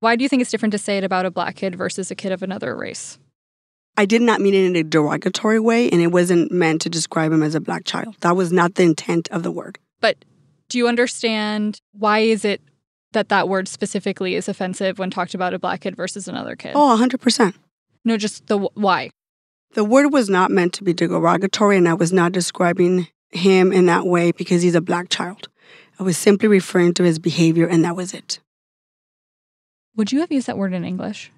[0.00, 2.16] Why do you think it's different to say it about a black kid versus a
[2.16, 3.20] kid of another race?
[3.96, 7.30] I did not mean it in a derogatory way, and it wasn't meant to describe
[7.30, 8.16] him as a black child.
[8.20, 9.78] That was not the intent of the word.
[10.00, 10.24] But
[10.68, 12.60] do you understand why is it
[13.12, 16.72] that that word specifically is offensive when talked about a black kid versus another kid?
[16.74, 17.54] Oh, 100%.
[18.04, 19.10] No, just the why.
[19.74, 23.86] The word was not meant to be derogatory, and I was not describing him in
[23.86, 25.48] that way because he's a black child.
[25.98, 28.40] I was simply referring to his behavior, and that was it.
[29.96, 31.30] Would you have used that word in English?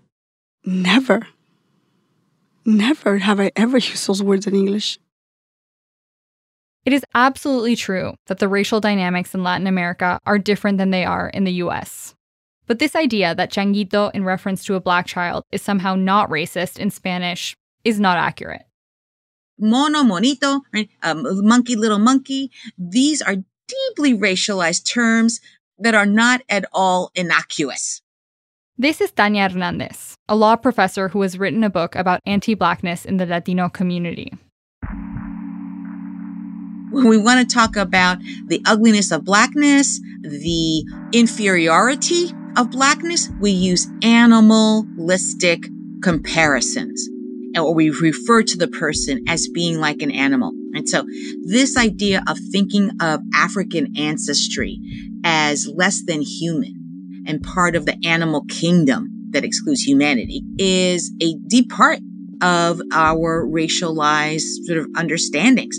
[0.65, 1.27] Never.
[2.65, 4.99] Never have I ever used those words in English.
[6.85, 11.05] It is absolutely true that the racial dynamics in Latin America are different than they
[11.05, 12.15] are in the US.
[12.67, 16.79] But this idea that changuito in reference to a black child is somehow not racist
[16.79, 18.63] in Spanish is not accurate.
[19.59, 20.89] Mono, monito, right?
[21.03, 22.51] Um, monkey, little monkey.
[22.79, 23.37] These are
[23.69, 25.41] deeply racialized terms
[25.79, 28.03] that are not at all innocuous.
[28.79, 33.05] This is Tania Hernandez, a law professor who has written a book about anti blackness
[33.05, 34.33] in the Latino community.
[36.91, 43.51] When we want to talk about the ugliness of blackness, the inferiority of blackness, we
[43.51, 45.67] use animalistic
[46.03, 47.09] comparisons.
[47.57, 50.53] Or we refer to the person as being like an animal.
[50.75, 51.05] And so
[51.45, 54.79] this idea of thinking of African ancestry
[55.25, 61.35] as less than human and part of the animal kingdom that excludes humanity is a
[61.47, 61.99] deep part
[62.43, 65.79] of our racialized sort of understandings.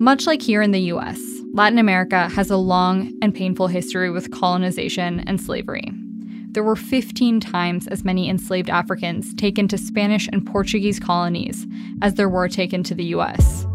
[0.00, 1.20] Much like here in the US,
[1.52, 5.92] Latin America has a long and painful history with colonization and slavery.
[6.52, 11.66] There were 15 times as many enslaved Africans taken to Spanish and Portuguese colonies
[12.02, 13.66] as there were taken to the US.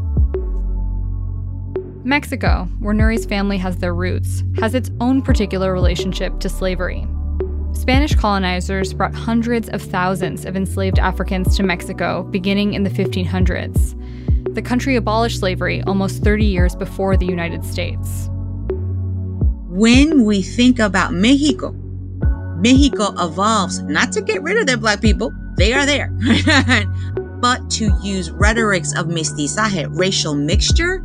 [2.04, 7.06] Mexico, where Nury's family has their roots, has its own particular relationship to slavery.
[7.74, 13.96] Spanish colonizers brought hundreds of thousands of enslaved Africans to Mexico beginning in the 1500s
[14.58, 18.28] the country abolished slavery almost 30 years before the United States.
[19.70, 21.76] When we think about Mexico,
[22.58, 26.10] Mexico evolves not to get rid of their black people, they are there,
[27.40, 31.04] but to use rhetorics of mestizaje, racial mixture,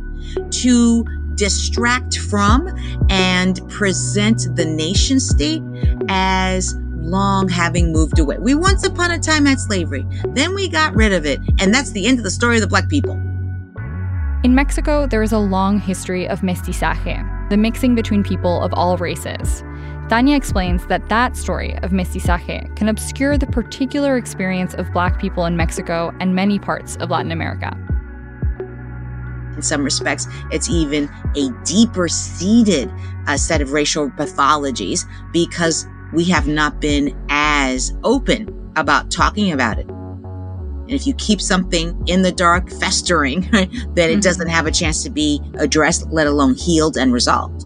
[0.49, 2.69] to distract from
[3.09, 5.61] and present the nation state
[6.09, 8.37] as long having moved away.
[8.37, 11.91] We once upon a time had slavery, then we got rid of it, and that's
[11.91, 13.13] the end of the story of the black people.
[14.43, 18.97] In Mexico, there is a long history of mestizaje, the mixing between people of all
[18.97, 19.63] races.
[20.09, 25.45] Tania explains that that story of mestizaje can obscure the particular experience of black people
[25.45, 27.75] in Mexico and many parts of Latin America.
[29.55, 32.91] In some respects, it's even a deeper seated
[33.27, 39.79] uh, set of racial pathologies because we have not been as open about talking about
[39.79, 39.87] it.
[40.83, 44.19] And if you keep something in the dark festering, then it mm-hmm.
[44.19, 47.63] doesn't have a chance to be addressed, let alone healed and resolved.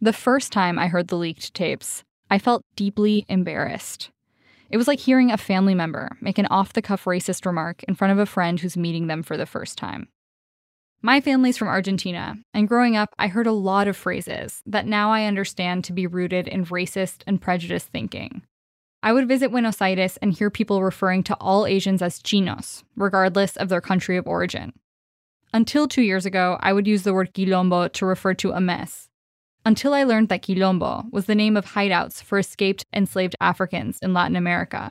[0.00, 4.10] The first time I heard the leaked tapes, I felt deeply embarrassed.
[4.70, 7.94] It was like hearing a family member make an off the cuff racist remark in
[7.94, 10.08] front of a friend who's meeting them for the first time.
[11.00, 15.10] My family's from Argentina, and growing up, I heard a lot of phrases that now
[15.10, 18.42] I understand to be rooted in racist and prejudiced thinking.
[19.04, 23.54] I would visit Buenos Aires and hear people referring to all Asians as chinos, regardless
[23.58, 24.72] of their country of origin.
[25.52, 29.10] Until two years ago, I would use the word quilombo to refer to a mess.
[29.66, 34.14] Until I learned that quilombo was the name of hideouts for escaped enslaved Africans in
[34.14, 34.90] Latin America.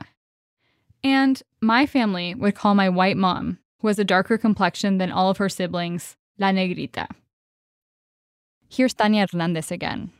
[1.02, 5.28] And my family would call my white mom, who has a darker complexion than all
[5.28, 7.08] of her siblings, La Negrita.
[8.68, 10.12] Here's Tania Hernandez again.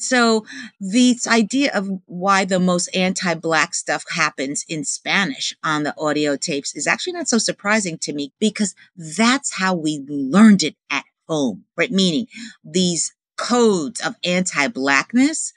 [0.00, 0.46] So
[0.80, 6.74] this idea of why the most anti-black stuff happens in Spanish on the audio tapes
[6.74, 11.64] is actually not so surprising to me because that's how we learned it at home,
[11.76, 11.90] right?
[11.90, 12.28] Meaning
[12.64, 15.52] these codes of anti-blackness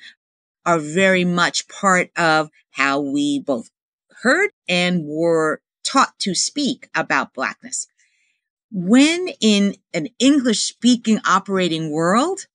[0.66, 3.70] are very much part of how we both
[4.24, 7.88] heard and were taught to speak about blackness.
[8.72, 12.48] When in an English speaking operating world,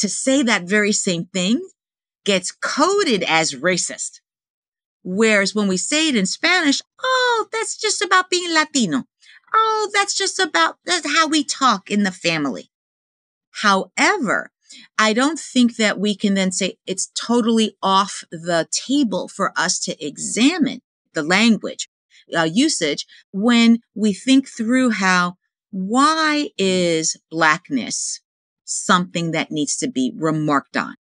[0.00, 1.66] to say that very same thing
[2.24, 4.20] gets coded as racist.
[5.02, 9.04] Whereas when we say it in Spanish, oh, that's just about being Latino.
[9.54, 12.70] Oh, that's just about, that's how we talk in the family.
[13.62, 14.50] However,
[14.98, 19.78] I don't think that we can then say it's totally off the table for us
[19.80, 20.82] to examine
[21.14, 21.88] the language
[22.36, 25.36] uh, usage when we think through how
[25.72, 28.20] why is blackness
[28.70, 30.94] something that needs to be remarked on.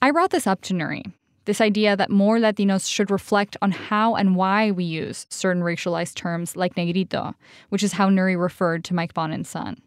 [0.00, 1.12] I brought this up to Nury
[1.44, 6.14] this idea that more Latinos should reflect on how and why we use certain racialized
[6.14, 7.34] terms like negrito,
[7.68, 9.82] which is how Nury referred to Mike Bonin's son.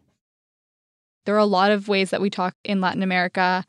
[1.24, 3.64] There are a lot of ways that we talk in Latin America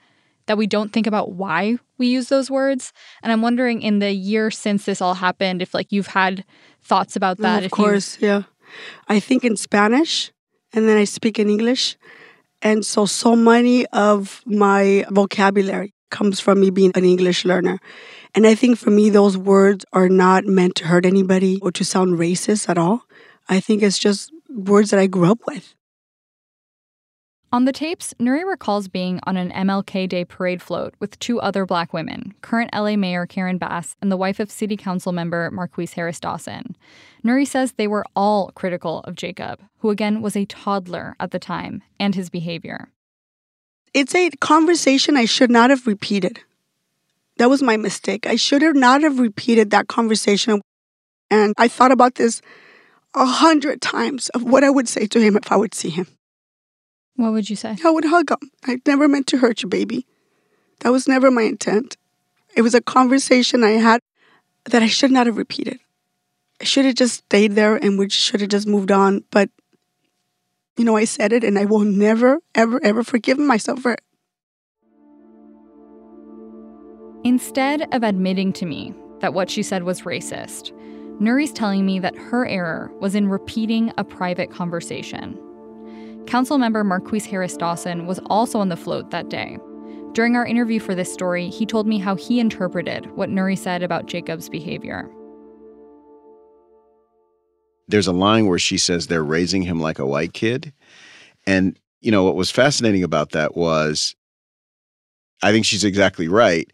[0.46, 2.94] that we don't think about why we use those words.
[3.24, 6.46] And I'm wondering in the year since this all happened, if like you've had
[6.82, 7.64] thoughts about that.
[7.64, 8.44] of course, yeah.
[9.08, 10.32] I think in Spanish
[10.74, 11.98] and then I speak in English.
[12.62, 17.80] And so, so many of my vocabulary comes from me being an English learner.
[18.34, 21.84] And I think for me, those words are not meant to hurt anybody or to
[21.84, 23.03] sound racist at all.
[23.49, 25.76] I think it's just words that I grew up with.
[27.54, 31.66] On the tapes, Nury recalls being on an MLK Day parade float with two other
[31.66, 35.93] black women, current LA Mayor Karen Bass and the wife of City Council member Marqueece
[35.93, 36.76] Harris Dawson.
[37.24, 41.39] Nury says they were all critical of Jacob, who again was a toddler at the
[41.39, 42.89] time, and his behavior.
[43.93, 46.41] It's a conversation I should not have repeated.
[47.38, 48.28] That was my mistake.
[48.28, 50.60] I should have not have repeated that conversation.
[51.32, 52.41] And I thought about this
[53.16, 56.08] a hundred times of what I would say to him if I would see him.
[57.18, 57.76] What would you say?
[57.84, 58.51] I would hug him.
[58.63, 60.05] I never meant to hurt you, baby.
[60.82, 61.97] That was never my intent.
[62.55, 64.01] It was a conversation I had
[64.65, 65.80] that I should not have repeated.
[66.61, 69.24] I should have just stayed there and we should have just moved on.
[69.32, 69.49] But,
[70.78, 74.01] you know, I said it and I will never, ever, ever forgive myself for it.
[77.24, 80.72] Instead of admitting to me that what she said was racist,
[81.20, 85.38] Nury's telling me that her error was in repeating a private conversation.
[86.28, 89.57] Councilmember Marqueece Harris Dawson was also on the float that day.
[90.11, 93.82] During our interview for this story, he told me how he interpreted what Nury said
[93.82, 95.09] about Jacob's behavior.
[97.88, 100.73] There's a line where she says they're raising him like a white kid.
[101.45, 104.13] And, you know, what was fascinating about that was
[105.41, 106.69] I think she's exactly right.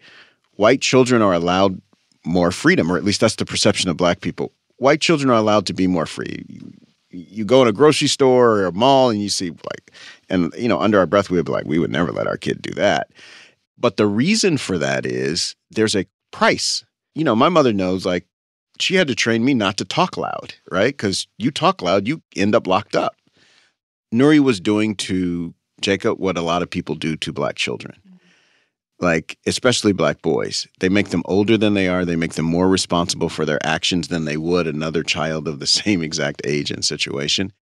[0.54, 1.80] White children are allowed
[2.26, 4.52] more freedom, or at least that's the perception of black people.
[4.78, 6.44] White children are allowed to be more free
[7.14, 9.92] you go in a grocery store or a mall and you see like,
[10.30, 12.38] and you know, under our breath we would be like, we would never let our
[12.38, 13.08] kid do that.
[13.78, 16.84] But the reason for that is there's a price.
[17.16, 18.26] You know, my mother knows like
[18.80, 20.94] she had to train me not to talk loud, right?
[20.94, 23.16] Because you talk loud, you end up locked up.
[24.14, 27.96] nury was doing to Jacob what a lot of people do to black children
[29.04, 30.68] like especially black boys.
[30.80, 32.06] They make them older than they are.
[32.06, 35.68] They make them more responsible for their actions than they would another child of the
[35.82, 37.54] same exact age and situation.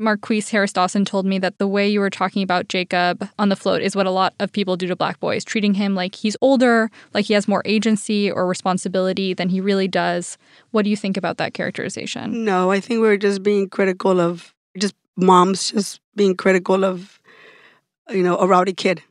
[0.00, 3.56] Marqueece harris dawson told me that the way you were talking about jacob on the
[3.56, 6.38] float is what a lot of people do to black boys treating him like he's
[6.40, 10.38] older like he has more agency or responsibility than he really does.
[10.70, 12.46] What do you think about that characterization?
[12.46, 17.20] No i think we're just being critical of just moms just being critical of
[18.08, 19.02] you know a rowdy kid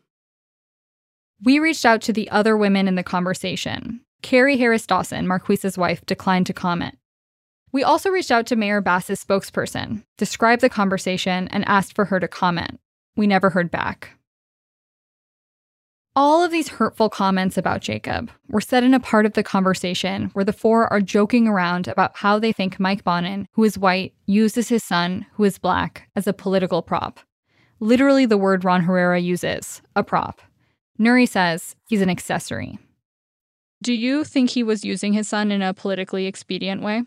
[1.44, 4.02] we reached out to the other women in the conversation.
[4.22, 6.98] Carrie Harris Dawson, Marqueece's wife, declined to comment.
[7.72, 12.20] We also reached out to Mayor Bass's spokesperson, described the conversation, and asked for her
[12.20, 12.80] to comment.
[13.16, 14.12] We never heard back.
[16.16, 20.32] All of these hurtful comments about Jacob were said in a part of the conversation
[20.34, 24.14] where the four are joking around about how they think Mike Bonin, who is white,
[24.26, 27.20] uses his son, who is black, as a political prop.
[27.80, 30.42] Literally, the word Ron Herrera uses a prop.
[31.00, 32.78] Nury says he's an accessory.
[33.82, 37.04] Do you think he was using his son in a politically expedient way?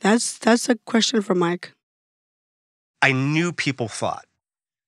[0.00, 1.72] That's that's a question for Mike.
[3.02, 4.24] I knew people thought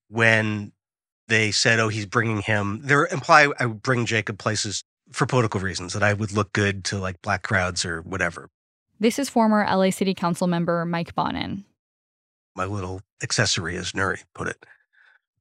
[0.09, 0.73] when
[1.29, 5.61] they said, "Oh, he's bringing him." They imply I would bring Jacob places for political
[5.61, 8.49] reasons that I would look good to like black crowds or whatever.
[8.99, 11.64] This is former LA City Council member Mike Bonin.
[12.55, 14.64] My little accessory, as Nury put it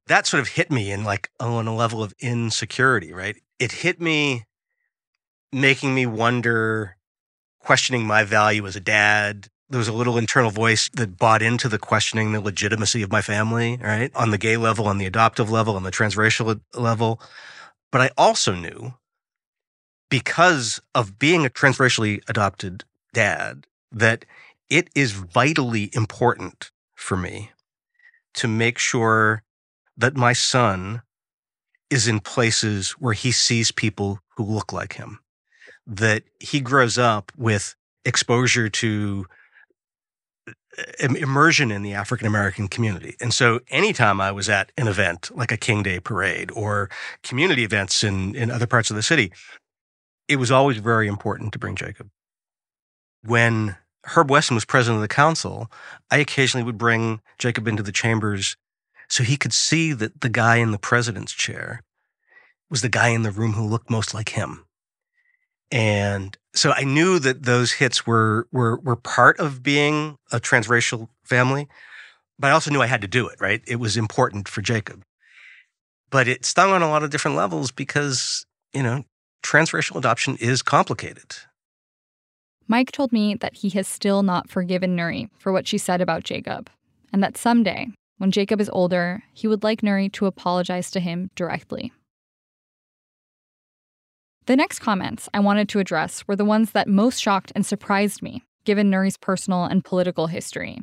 [0.06, 3.36] that sort of hit me in like oh, on a level of insecurity, right?
[3.58, 4.44] It hit me
[5.52, 6.96] making me wonder,
[7.60, 9.48] questioning my value as a dad.
[9.68, 13.20] There was a little internal voice that bought into the questioning the legitimacy of my
[13.20, 14.12] family, right?
[14.14, 17.20] On the gay level, on the adoptive level, on the transracial level.
[17.90, 18.94] But I also knew
[20.08, 24.24] because of being a transracially adopted dad that
[24.70, 27.50] it is vitally important for me
[28.34, 29.42] to make sure
[29.96, 31.02] that my son
[31.90, 35.20] is in places where he sees people who look like him,
[35.86, 37.74] that he grows up with
[38.04, 39.26] exposure to
[40.48, 43.16] uh, immersion in the African American community.
[43.20, 46.90] And so anytime I was at an event like a King Day parade or
[47.22, 49.32] community events in, in other parts of the city,
[50.28, 52.10] it was always very important to bring Jacob.
[53.22, 55.70] When Herb Wesson was president of the council,
[56.10, 58.56] I occasionally would bring Jacob into the chambers
[59.08, 61.82] so he could see that the guy in the president's chair
[62.70, 64.64] was the guy in the room who looked most like him.
[65.70, 71.08] And so I knew that those hits were were were part of being a transracial
[71.24, 71.68] family,
[72.38, 73.62] but I also knew I had to do it, right?
[73.66, 75.02] It was important for Jacob.
[76.10, 79.04] But it stung on a lot of different levels because, you know,
[79.44, 81.34] transracial adoption is complicated.
[82.68, 86.24] Mike told me that he has still not forgiven Nury for what she said about
[86.24, 86.68] Jacob,
[87.12, 87.88] and that someday,
[88.18, 91.92] when Jacob is older, he would like Nury to apologize to him directly.
[94.46, 98.22] The next comments I wanted to address were the ones that most shocked and surprised
[98.22, 100.80] me, given Nury's personal and political history.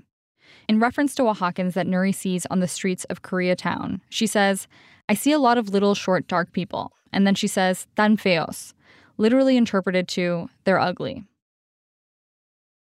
[0.67, 4.67] In reference to Oaxacans that Nury sees on the streets of Koreatown, she says,
[5.09, 6.91] I see a lot of little, short, dark people.
[7.11, 8.73] And then she says, tan feos,
[9.17, 11.23] literally interpreted to, they're ugly.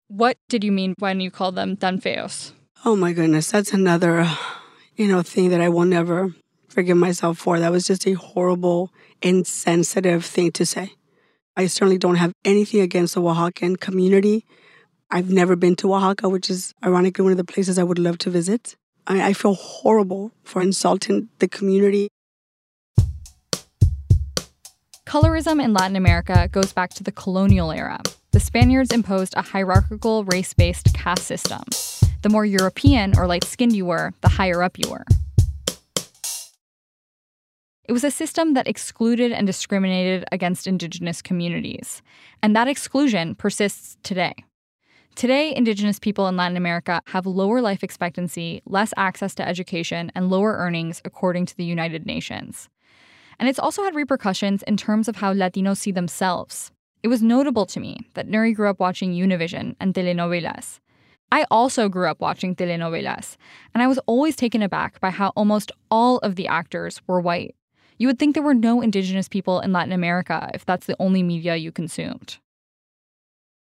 [0.09, 2.53] What did you mean when you called them tan feos?
[2.85, 4.31] Oh my goodness, that's another,
[4.95, 6.33] you know, thing that I will never
[6.69, 7.59] forgive myself for.
[7.59, 10.93] That was just a horrible, insensitive thing to say.
[11.57, 14.45] I certainly don't have anything against the Oaxacan community.
[15.11, 18.17] I've never been to Oaxaca, which is ironically one of the places I would love
[18.19, 18.77] to visit.
[19.09, 22.09] I, I feel horrible for insulting the community.
[25.05, 28.01] Colorism in Latin America goes back to the colonial era.
[28.39, 31.61] The Spaniards imposed a hierarchical race based caste system.
[32.23, 35.05] The more European or light skinned you were, the higher up you were.
[37.83, 42.01] It was a system that excluded and discriminated against indigenous communities,
[42.41, 44.35] and that exclusion persists today.
[45.17, 50.31] Today, Indigenous people in Latin America have lower life expectancy, less access to education, and
[50.31, 52.69] lower earnings, according to the United Nations.
[53.41, 56.71] And it's also had repercussions in terms of how Latinos see themselves.
[57.03, 60.81] It was notable to me that Nury grew up watching Univision and telenovelas.
[61.31, 63.37] I also grew up watching telenovelas,
[63.75, 67.55] and I was always taken aback by how almost all of the actors were white.
[67.99, 71.23] You would think there were no indigenous people in Latin America if that's the only
[71.23, 72.39] media you consumed.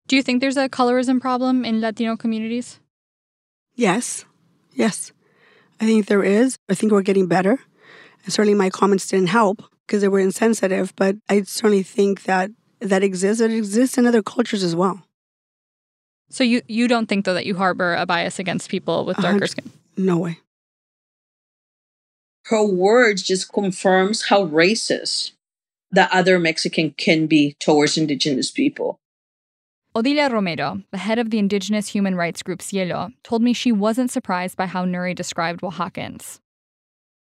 [0.07, 2.81] Do you think there's a colorism problem in Latino communities?
[3.75, 4.25] Yes,
[4.75, 5.13] yes.
[5.81, 6.59] I think there is.
[6.69, 7.59] I think we're getting better.
[8.25, 12.51] And certainly my comments didn't help because they were insensitive, but I certainly think that
[12.81, 13.41] that exists.
[13.41, 15.03] It exists in other cultures as well.
[16.29, 19.47] So you, you don't think, though, that you harbor a bias against people with darker
[19.47, 19.71] skin?
[19.97, 20.39] No way
[22.51, 25.33] her words just confirms how racist
[25.93, 28.99] the other Mexican can be towards indigenous people.
[29.95, 34.11] Odilia Romero, the head of the indigenous human rights group Cielo, told me she wasn't
[34.11, 36.39] surprised by how Nury described Oaxacans.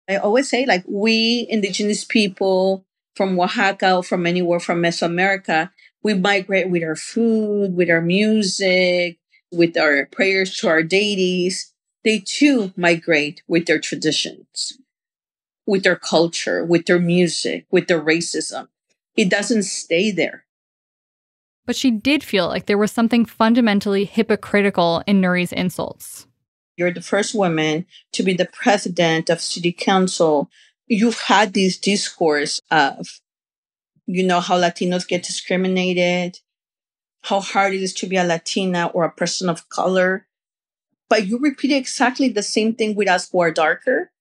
[0.08, 2.84] I always say, like, we indigenous people
[3.14, 5.70] from Oaxaca or from anywhere from Mesoamerica,
[6.02, 9.18] we migrate with our food, with our music,
[9.50, 11.72] with our prayers to our deities.
[12.04, 14.78] They too migrate with their traditions
[15.66, 18.68] with their culture, with their music, with their racism.
[19.16, 20.44] It doesn't stay there.
[21.64, 26.26] But she did feel like there was something fundamentally hypocritical in Nury's insults.
[26.76, 30.50] You're the first woman to be the president of city council.
[30.92, 33.20] You've had this discourse of,
[34.06, 36.38] you know, how Latinos get discriminated,
[37.22, 40.26] how hard it is to be a Latina or a person of color.
[41.08, 44.12] But you repeat exactly the same thing with us who are darker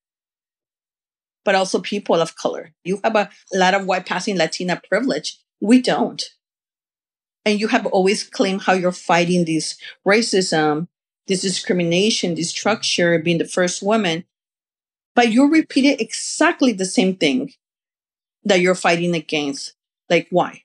[1.43, 2.73] but also people of color.
[2.83, 5.39] You have a lot of white passing Latina privilege.
[5.59, 6.23] We don't.
[7.45, 9.75] And you have always claimed how you're fighting this
[10.07, 10.87] racism,
[11.27, 14.25] this discrimination, this structure, being the first woman.
[15.15, 17.51] But you repeated exactly the same thing
[18.43, 19.73] that you're fighting against.
[20.09, 20.63] Like, why?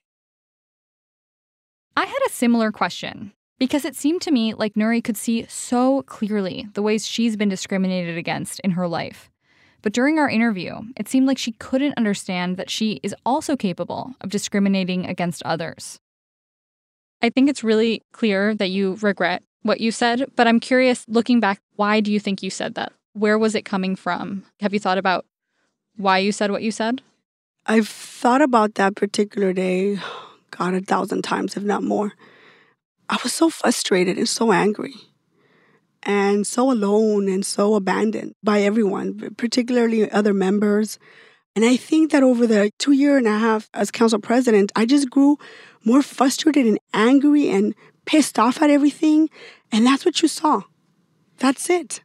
[1.97, 6.03] I had a similar question because it seemed to me like Nury could see so
[6.03, 9.31] clearly the ways she's been discriminated against in her life.
[9.83, 14.15] But during our interview, it seemed like she couldn't understand that she is also capable
[14.21, 16.01] of discriminating against others.
[17.23, 21.41] I think it's really clear that you regret what you said, but I'm curious, looking
[21.41, 22.93] back, why do you think you said that?
[23.17, 24.45] Where was it coming from?
[24.61, 25.25] Have you thought about
[25.97, 27.01] why you said what you said?
[27.65, 29.99] I've thought about that particular day,
[30.51, 32.13] God, a thousand times, if not more.
[33.09, 34.95] I was so frustrated and so angry
[36.03, 40.99] and so alone and so abandoned by everyone, particularly other members.
[41.55, 44.85] And I think that over the two year and a half as council president, I
[44.85, 45.39] just grew
[45.87, 49.31] more frustrated and angry and pissed off at everything.
[49.73, 50.65] And that's what you saw.
[51.39, 52.03] That's it.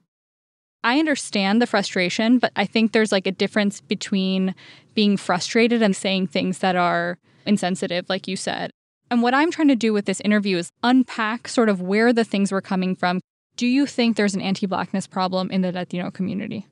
[0.84, 4.56] I understand the frustration, but I think there's like a difference between
[4.96, 8.72] being frustrated and saying things that are insensitive, like you said.
[9.10, 12.24] And what I'm trying to do with this interview is unpack sort of where the
[12.24, 13.20] things were coming from
[13.58, 16.68] do you think there's an anti blackness problem in the Latino community?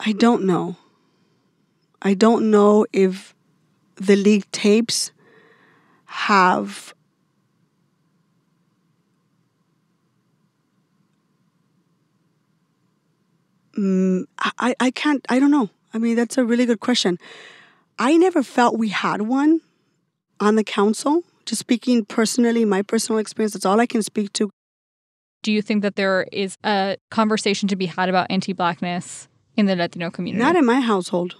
[0.00, 0.76] I don't know.
[2.02, 3.34] I don't know if
[3.96, 5.12] the league tapes
[6.06, 6.93] have
[13.76, 14.24] Mm,
[14.58, 15.70] I, I can't, I don't know.
[15.92, 17.18] I mean, that's a really good question.
[17.98, 19.60] I never felt we had one
[20.40, 21.22] on the council.
[21.46, 24.50] Just speaking personally, my personal experience, that's all I can speak to.
[25.42, 29.66] Do you think that there is a conversation to be had about anti blackness in
[29.66, 30.42] the Latino community?
[30.42, 31.36] Not in my household.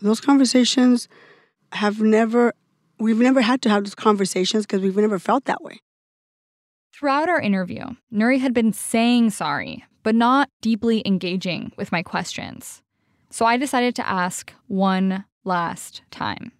[0.00, 1.08] Those conversations
[1.72, 2.54] have never,
[2.98, 5.80] we've never had to have those conversations because we've never felt that way.
[6.94, 12.80] Throughout our interview, Nury had been saying sorry, but not deeply engaging with my questions.
[13.28, 16.50] So I decided to ask one last time.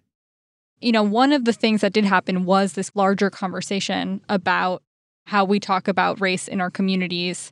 [0.81, 4.83] You know, one of the things that did happen was this larger conversation about
[5.25, 7.51] how we talk about race in our communities.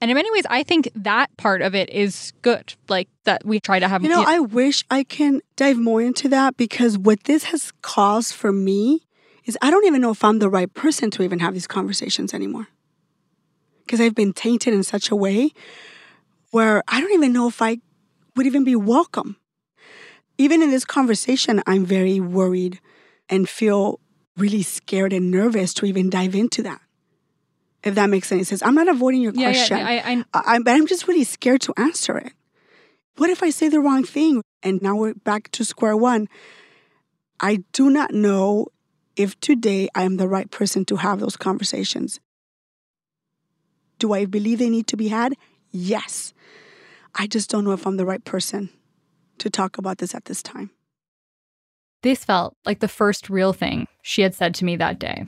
[0.00, 2.74] And in many ways, I think that part of it is good.
[2.88, 4.02] Like that we try to have.
[4.02, 8.34] You know, I wish I can dive more into that because what this has caused
[8.34, 9.06] for me
[9.44, 12.34] is I don't even know if I'm the right person to even have these conversations
[12.34, 12.66] anymore.
[13.84, 15.50] Because I've been tainted in such a way
[16.50, 17.78] where I don't even know if I
[18.36, 19.36] would even be welcome.
[20.38, 22.80] Even in this conversation, I'm very worried
[23.28, 24.00] and feel
[24.36, 26.80] really scared and nervous to even dive into that.
[27.84, 28.62] If that makes any sense.
[28.62, 29.78] I'm not avoiding your Yeah, yeah, question.
[29.78, 32.32] I- I- I, but I'm just really scared to answer it.
[33.16, 34.42] What if I say the wrong thing?
[34.62, 36.28] And now we're back to square one.
[37.40, 38.68] I do not know
[39.16, 42.18] if today I am the right person to have those conversations.
[43.98, 45.34] Do I believe they need to be had?
[45.70, 46.32] Yes.
[47.14, 48.70] I just don't know if I'm the right person
[49.38, 50.70] to talk about this at this time.
[52.02, 55.24] This felt like the first real thing she had said to me that day.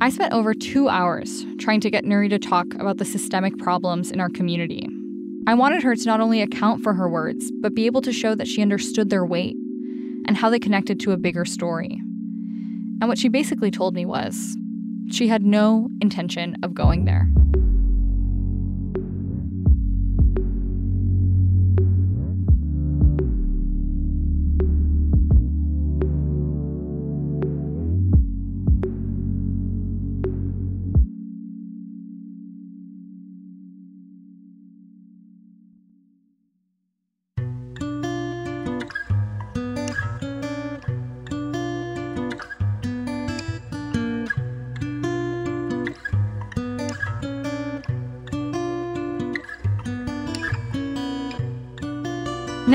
[0.00, 4.12] I spent over two hours trying to get Nury to talk about the systemic problems
[4.12, 4.88] in our community.
[5.48, 8.36] I wanted her to not only account for her words, but be able to show
[8.36, 9.56] that she understood their weight
[10.26, 12.00] and how they connected to a bigger story.
[13.00, 14.56] And what she basically told me was
[15.10, 17.28] she had no intention of going there.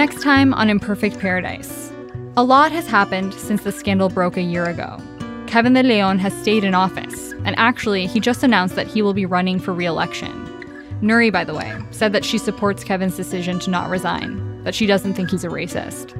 [0.06, 1.90] Next time on Imperfect Paradise.
[2.36, 4.98] A lot has happened since the scandal broke a year ago.
[5.48, 9.14] Kevin De Leon has stayed in office, and actually, he just announced that he will
[9.14, 10.30] be running for re election.
[11.02, 14.86] Nury, by the way, said that she supports Kevin's decision to not resign, that she
[14.86, 16.12] doesn't think he's a racist.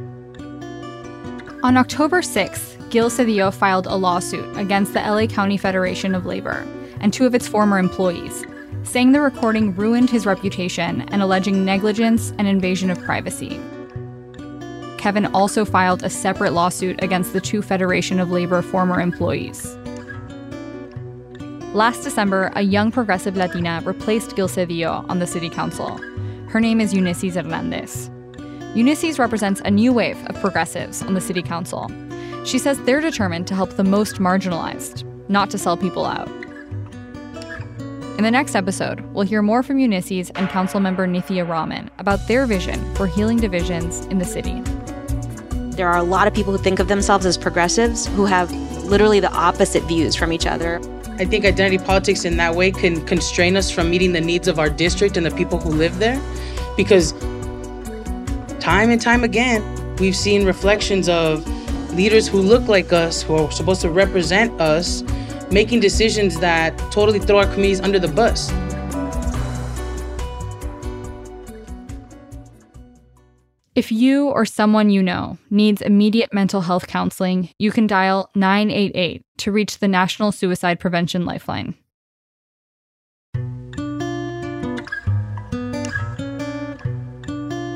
[1.62, 6.66] On October 6th, Gil Cedillo filed a lawsuit against the LA County Federation of Labor
[7.02, 8.46] and two of its former employees,
[8.84, 13.60] saying the recording ruined his reputation and alleging negligence and invasion of privacy.
[15.04, 19.76] Kevin also filed a separate lawsuit against the two Federation of Labor former employees.
[21.74, 25.98] Last December, a young progressive Latina replaced Gil Cedillo on the city council.
[26.48, 28.10] Her name is Eunisses Hernandez.
[28.76, 31.92] Eunisses represents a new wave of progressives on the city council.
[32.46, 36.30] She says they're determined to help the most marginalized, not to sell people out.
[38.18, 42.46] In the next episode, we'll hear more from Eunisses and Councilmember Nithya Raman about their
[42.46, 44.64] vision for healing divisions in the city.
[45.76, 48.52] There are a lot of people who think of themselves as progressives who have
[48.86, 50.80] literally the opposite views from each other.
[51.18, 54.60] I think identity politics in that way can constrain us from meeting the needs of
[54.60, 56.22] our district and the people who live there
[56.78, 57.14] because
[58.60, 59.64] time and time again,
[59.98, 61.48] we've seen reflections of
[61.94, 65.04] leaders who look like us, who are supposed to represent us,
[65.52, 68.52] making decisions that totally throw our communities under the bus.
[73.76, 79.24] If you or someone you know needs immediate mental health counseling, you can dial 988
[79.40, 81.74] to reach the National Suicide Prevention Lifeline.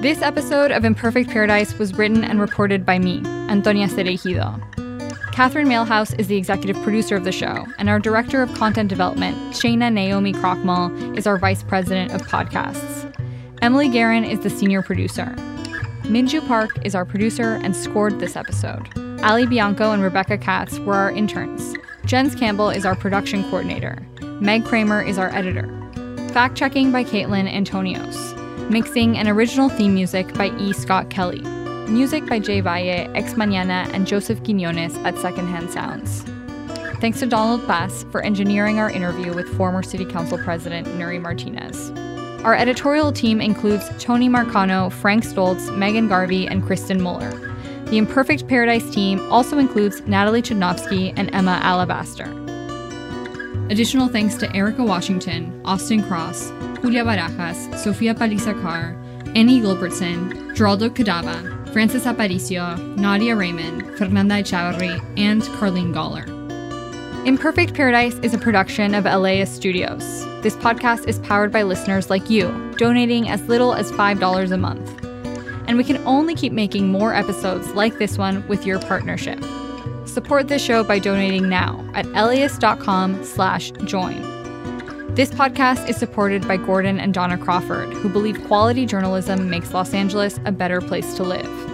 [0.03, 4.61] This episode of Imperfect Paradise was written and reported by me, Antonia Cereijido.
[5.31, 9.35] Catherine Mailhouse is the executive producer of the show, and our director of content development,
[9.51, 13.11] Shana Naomi Krochmal, is our vice president of podcasts.
[13.63, 15.35] Emily Guerin is the senior producer.
[16.07, 18.87] Minju Park is our producer and scored this episode.
[19.23, 21.75] Ali Bianco and Rebecca Katz were our interns.
[22.05, 23.97] Jens Campbell is our production coordinator.
[24.39, 25.67] Meg Kramer is our editor.
[26.31, 28.15] Fact checking by Caitlin Antonios.
[28.69, 30.71] Mixing and original theme music by E.
[30.71, 31.41] Scott Kelly.
[31.89, 36.23] Music by Jay Valle, Ex Mañana, and Joseph Quinones at Secondhand Sounds.
[37.01, 41.91] Thanks to Donald Bass for engineering our interview with former City Council President Nury Martinez.
[42.43, 47.31] Our editorial team includes Tony Marcano, Frank Stoltze, Megan Garvey, and Kristen Muller.
[47.85, 52.25] The Imperfect Paradise team also includes Natalie Chudnovsky and Emma Alabaster.
[53.69, 58.95] Additional thanks to Erica Washington, Austin Cross, Julia Barajas, Sofia Paliza Carr,
[59.35, 66.36] Annie Gilbertson, Geraldo Cadava, Frances Aparicio, Nadia Raymond, Fernanda Echavarri, and Carlene Galler.
[67.28, 70.23] Imperfect Paradise is a production of LAist Studios.
[70.43, 75.03] This podcast is powered by listeners like you, donating as little as $5 a month.
[75.67, 79.43] And we can only keep making more episodes like this one with your partnership.
[80.05, 84.21] Support this show by donating now at LAist.com slash join.
[85.13, 89.93] This podcast is supported by Gordon and Dona Crawford, who believe quality journalism makes Los
[89.93, 91.67] Angeles a better place to live.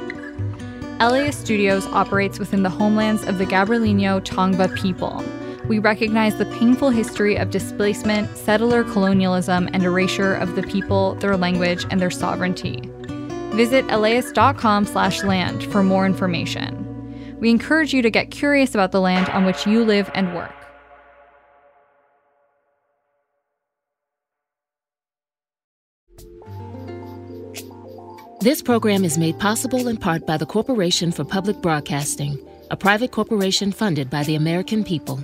[1.00, 5.24] LAist Studios operates within the homelands of the Gabrielino Tongva people.
[5.68, 11.38] We recognize the painful history of displacement, settler colonialism, and erasure of the people, their
[11.38, 12.82] language, and their sovereignty.
[13.54, 17.38] Visit laist.com slash land for more information.
[17.40, 20.54] We encourage you to get curious about the land on which you live and work.
[28.42, 32.38] This program is made possible in part by the Corporation for Public Broadcasting,
[32.70, 35.24] a private corporation funded by the American people.